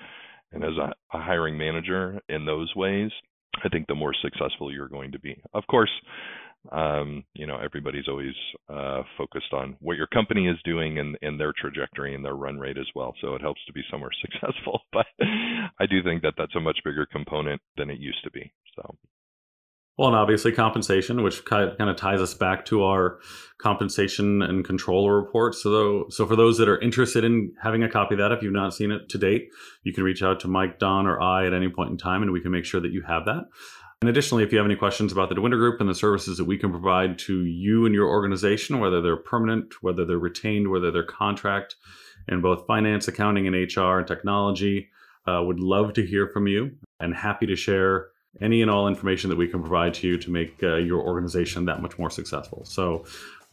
and 0.52 0.62
as 0.62 0.76
a, 0.78 0.92
a 1.16 1.20
hiring 1.20 1.58
manager 1.58 2.20
in 2.28 2.44
those 2.44 2.72
ways, 2.76 3.10
I 3.64 3.68
think 3.68 3.86
the 3.86 3.94
more 3.94 4.14
successful 4.22 4.72
you're 4.72 4.88
going 4.88 5.12
to 5.12 5.18
be. 5.18 5.40
Of 5.54 5.66
course, 5.66 5.90
um, 6.72 7.24
you 7.34 7.46
know, 7.46 7.58
everybody's 7.58 8.08
always 8.08 8.34
uh, 8.68 9.02
focused 9.16 9.52
on 9.52 9.76
what 9.80 9.96
your 9.96 10.08
company 10.08 10.48
is 10.48 10.56
doing 10.64 10.98
and, 10.98 11.16
and 11.22 11.38
their 11.38 11.52
trajectory 11.58 12.14
and 12.14 12.24
their 12.24 12.34
run 12.34 12.58
rate 12.58 12.78
as 12.78 12.86
well. 12.94 13.14
So 13.20 13.34
it 13.34 13.40
helps 13.40 13.64
to 13.66 13.72
be 13.72 13.82
somewhere 13.90 14.10
successful. 14.20 14.80
But 14.92 15.06
I 15.20 15.86
do 15.88 16.02
think 16.02 16.22
that 16.22 16.34
that's 16.36 16.56
a 16.56 16.60
much 16.60 16.78
bigger 16.84 17.06
component 17.06 17.60
than 17.76 17.90
it 17.90 17.98
used 17.98 18.22
to 18.24 18.30
be. 18.30 18.52
So 18.74 18.94
well, 19.98 20.08
and 20.08 20.16
obviously 20.16 20.52
compensation, 20.52 21.22
which 21.22 21.44
kind 21.46 21.72
of 21.80 21.96
ties 21.96 22.20
us 22.20 22.34
back 22.34 22.66
to 22.66 22.84
our 22.84 23.18
compensation 23.58 24.42
and 24.42 24.64
controller 24.64 25.18
report. 25.18 25.54
So, 25.54 26.06
so 26.10 26.26
for 26.26 26.36
those 26.36 26.58
that 26.58 26.68
are 26.68 26.80
interested 26.80 27.24
in 27.24 27.52
having 27.62 27.82
a 27.82 27.88
copy 27.88 28.14
of 28.14 28.18
that, 28.18 28.32
if 28.32 28.42
you've 28.42 28.52
not 28.52 28.74
seen 28.74 28.90
it 28.90 29.08
to 29.08 29.18
date, 29.18 29.48
you 29.84 29.94
can 29.94 30.04
reach 30.04 30.22
out 30.22 30.40
to 30.40 30.48
Mike, 30.48 30.78
Don, 30.78 31.06
or 31.06 31.20
I 31.20 31.46
at 31.46 31.54
any 31.54 31.70
point 31.70 31.90
in 31.90 31.96
time, 31.96 32.22
and 32.22 32.30
we 32.30 32.42
can 32.42 32.50
make 32.50 32.66
sure 32.66 32.80
that 32.80 32.92
you 32.92 33.02
have 33.02 33.24
that. 33.24 33.44
And 34.02 34.10
additionally, 34.10 34.44
if 34.44 34.52
you 34.52 34.58
have 34.58 34.66
any 34.66 34.76
questions 34.76 35.10
about 35.10 35.30
the 35.30 35.34
DeWinter 35.34 35.56
Group 35.56 35.80
and 35.80 35.88
the 35.88 35.94
services 35.94 36.36
that 36.36 36.44
we 36.44 36.58
can 36.58 36.70
provide 36.70 37.18
to 37.20 37.44
you 37.44 37.86
and 37.86 37.94
your 37.94 38.08
organization, 38.08 38.78
whether 38.78 39.00
they're 39.00 39.16
permanent, 39.16 39.82
whether 39.82 40.04
they're 40.04 40.18
retained, 40.18 40.70
whether 40.70 40.90
they're 40.90 41.02
contract 41.02 41.76
in 42.28 42.42
both 42.42 42.66
finance, 42.66 43.08
accounting, 43.08 43.46
and 43.46 43.56
HR 43.56 43.98
and 43.98 44.06
technology, 44.06 44.90
uh, 45.26 45.42
would 45.42 45.60
love 45.60 45.94
to 45.94 46.04
hear 46.04 46.28
from 46.28 46.46
you 46.46 46.72
and 47.00 47.14
happy 47.14 47.46
to 47.46 47.56
share 47.56 48.08
any 48.40 48.62
and 48.62 48.70
all 48.70 48.88
information 48.88 49.30
that 49.30 49.36
we 49.36 49.48
can 49.48 49.60
provide 49.60 49.94
to 49.94 50.06
you 50.06 50.18
to 50.18 50.30
make 50.30 50.62
uh, 50.62 50.76
your 50.76 51.00
organization 51.00 51.64
that 51.66 51.82
much 51.82 51.98
more 51.98 52.10
successful. 52.10 52.64
So, 52.64 53.04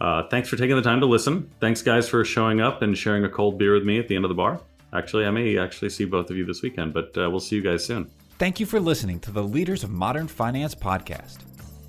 uh, 0.02 0.28
thanks 0.30 0.50
for 0.50 0.58
taking 0.58 0.76
the 0.76 0.82
time 0.82 1.00
to 1.00 1.06
listen. 1.06 1.50
Thanks, 1.60 1.82
guys, 1.82 2.10
for 2.10 2.26
showing 2.26 2.60
up 2.60 2.82
and 2.82 2.98
sharing 2.98 3.24
a 3.24 3.30
cold 3.30 3.58
beer 3.58 3.74
with 3.74 3.84
me 3.84 4.00
at 4.00 4.08
the 4.08 4.16
end 4.16 4.26
of 4.26 4.30
the 4.30 4.36
bar. 4.36 4.60
Actually, 4.92 5.26
I 5.26 5.32
may 5.32 5.58
actually 5.58 5.90
see 5.90 6.06
both 6.06 6.30
of 6.30 6.38
you 6.38 6.46
this 6.46 6.62
weekend, 6.62 6.94
but 6.94 7.18
uh, 7.18 7.30
we'll 7.30 7.40
see 7.40 7.56
you 7.56 7.62
guys 7.62 7.86
soon. 7.86 8.12
Thank 8.38 8.60
you 8.60 8.66
for 8.66 8.80
listening 8.80 9.20
to 9.22 9.32
the 9.32 9.44
Leaders 9.44 9.84
of 9.84 9.92
Modern 9.92 10.28
Finance 10.28 10.76
podcast. 10.76 11.38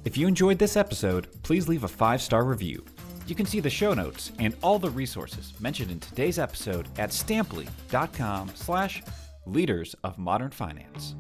If 0.04 0.16
you 0.16 0.28
enjoyed 0.28 0.59
this 0.59 0.76
episode, 0.76 1.28
please 1.42 1.68
leave 1.68 1.85
a 1.85 1.88
five 1.88 2.22
star 2.22 2.44
review. 2.44 2.85
You 3.26 3.35
can 3.35 3.46
see 3.46 3.61
the 3.61 3.70
show 3.70 3.94
notes 3.94 4.33
and 4.38 4.54
all 4.62 4.78
the 4.78 4.90
resources 4.90 5.52
mentioned 5.61 5.90
in 5.90 5.98
today's 5.98 6.38
episode 6.38 6.87
at 6.98 7.11
stampli.com 7.11 8.52
slash 8.54 9.02
leaders 9.46 9.96
of 10.04 10.18
modern 10.18 10.50
finance. 10.50 11.14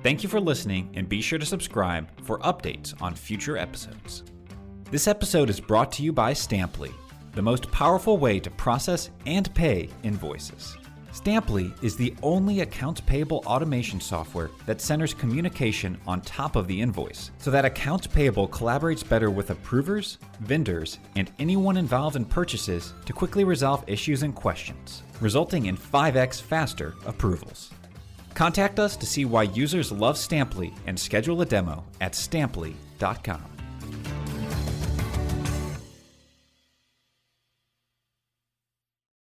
Thank 0.00 0.22
you 0.22 0.28
for 0.28 0.38
listening, 0.38 0.92
and 0.94 1.08
be 1.08 1.20
sure 1.20 1.40
to 1.40 1.46
subscribe 1.46 2.08
for 2.22 2.38
updates 2.40 2.94
on 3.02 3.16
future 3.16 3.56
episodes. 3.56 4.22
This 4.92 5.08
episode 5.08 5.50
is 5.50 5.58
brought 5.58 5.90
to 5.92 6.04
you 6.04 6.12
by 6.12 6.32
Stampli, 6.32 6.92
the 7.32 7.42
most 7.42 7.68
powerful 7.72 8.16
way 8.16 8.38
to 8.38 8.50
process 8.50 9.10
and 9.26 9.52
pay 9.56 9.88
invoices. 10.04 10.76
Stampli 11.12 11.72
is 11.82 11.96
the 11.96 12.14
only 12.22 12.60
accounts 12.60 13.00
payable 13.00 13.42
automation 13.44 14.00
software 14.00 14.50
that 14.66 14.80
centers 14.80 15.12
communication 15.12 15.98
on 16.06 16.20
top 16.20 16.54
of 16.54 16.68
the 16.68 16.80
invoice 16.80 17.32
so 17.38 17.50
that 17.50 17.64
accounts 17.64 18.06
payable 18.06 18.46
collaborates 18.46 19.06
better 19.06 19.32
with 19.32 19.50
approvers, 19.50 20.18
vendors, 20.40 21.00
and 21.16 21.32
anyone 21.40 21.76
involved 21.76 22.14
in 22.14 22.24
purchases 22.24 22.94
to 23.04 23.12
quickly 23.12 23.42
resolve 23.42 23.82
issues 23.88 24.22
and 24.22 24.36
questions, 24.36 25.02
resulting 25.20 25.66
in 25.66 25.76
5x 25.76 26.40
faster 26.40 26.94
approvals. 27.04 27.72
Contact 28.38 28.78
us 28.78 28.96
to 28.96 29.04
see 29.04 29.24
why 29.24 29.42
users 29.42 29.90
love 29.90 30.14
Stampli 30.14 30.72
and 30.86 30.96
schedule 30.96 31.42
a 31.42 31.44
demo 31.44 31.82
at 32.00 32.12
stampli.com. 32.12 33.42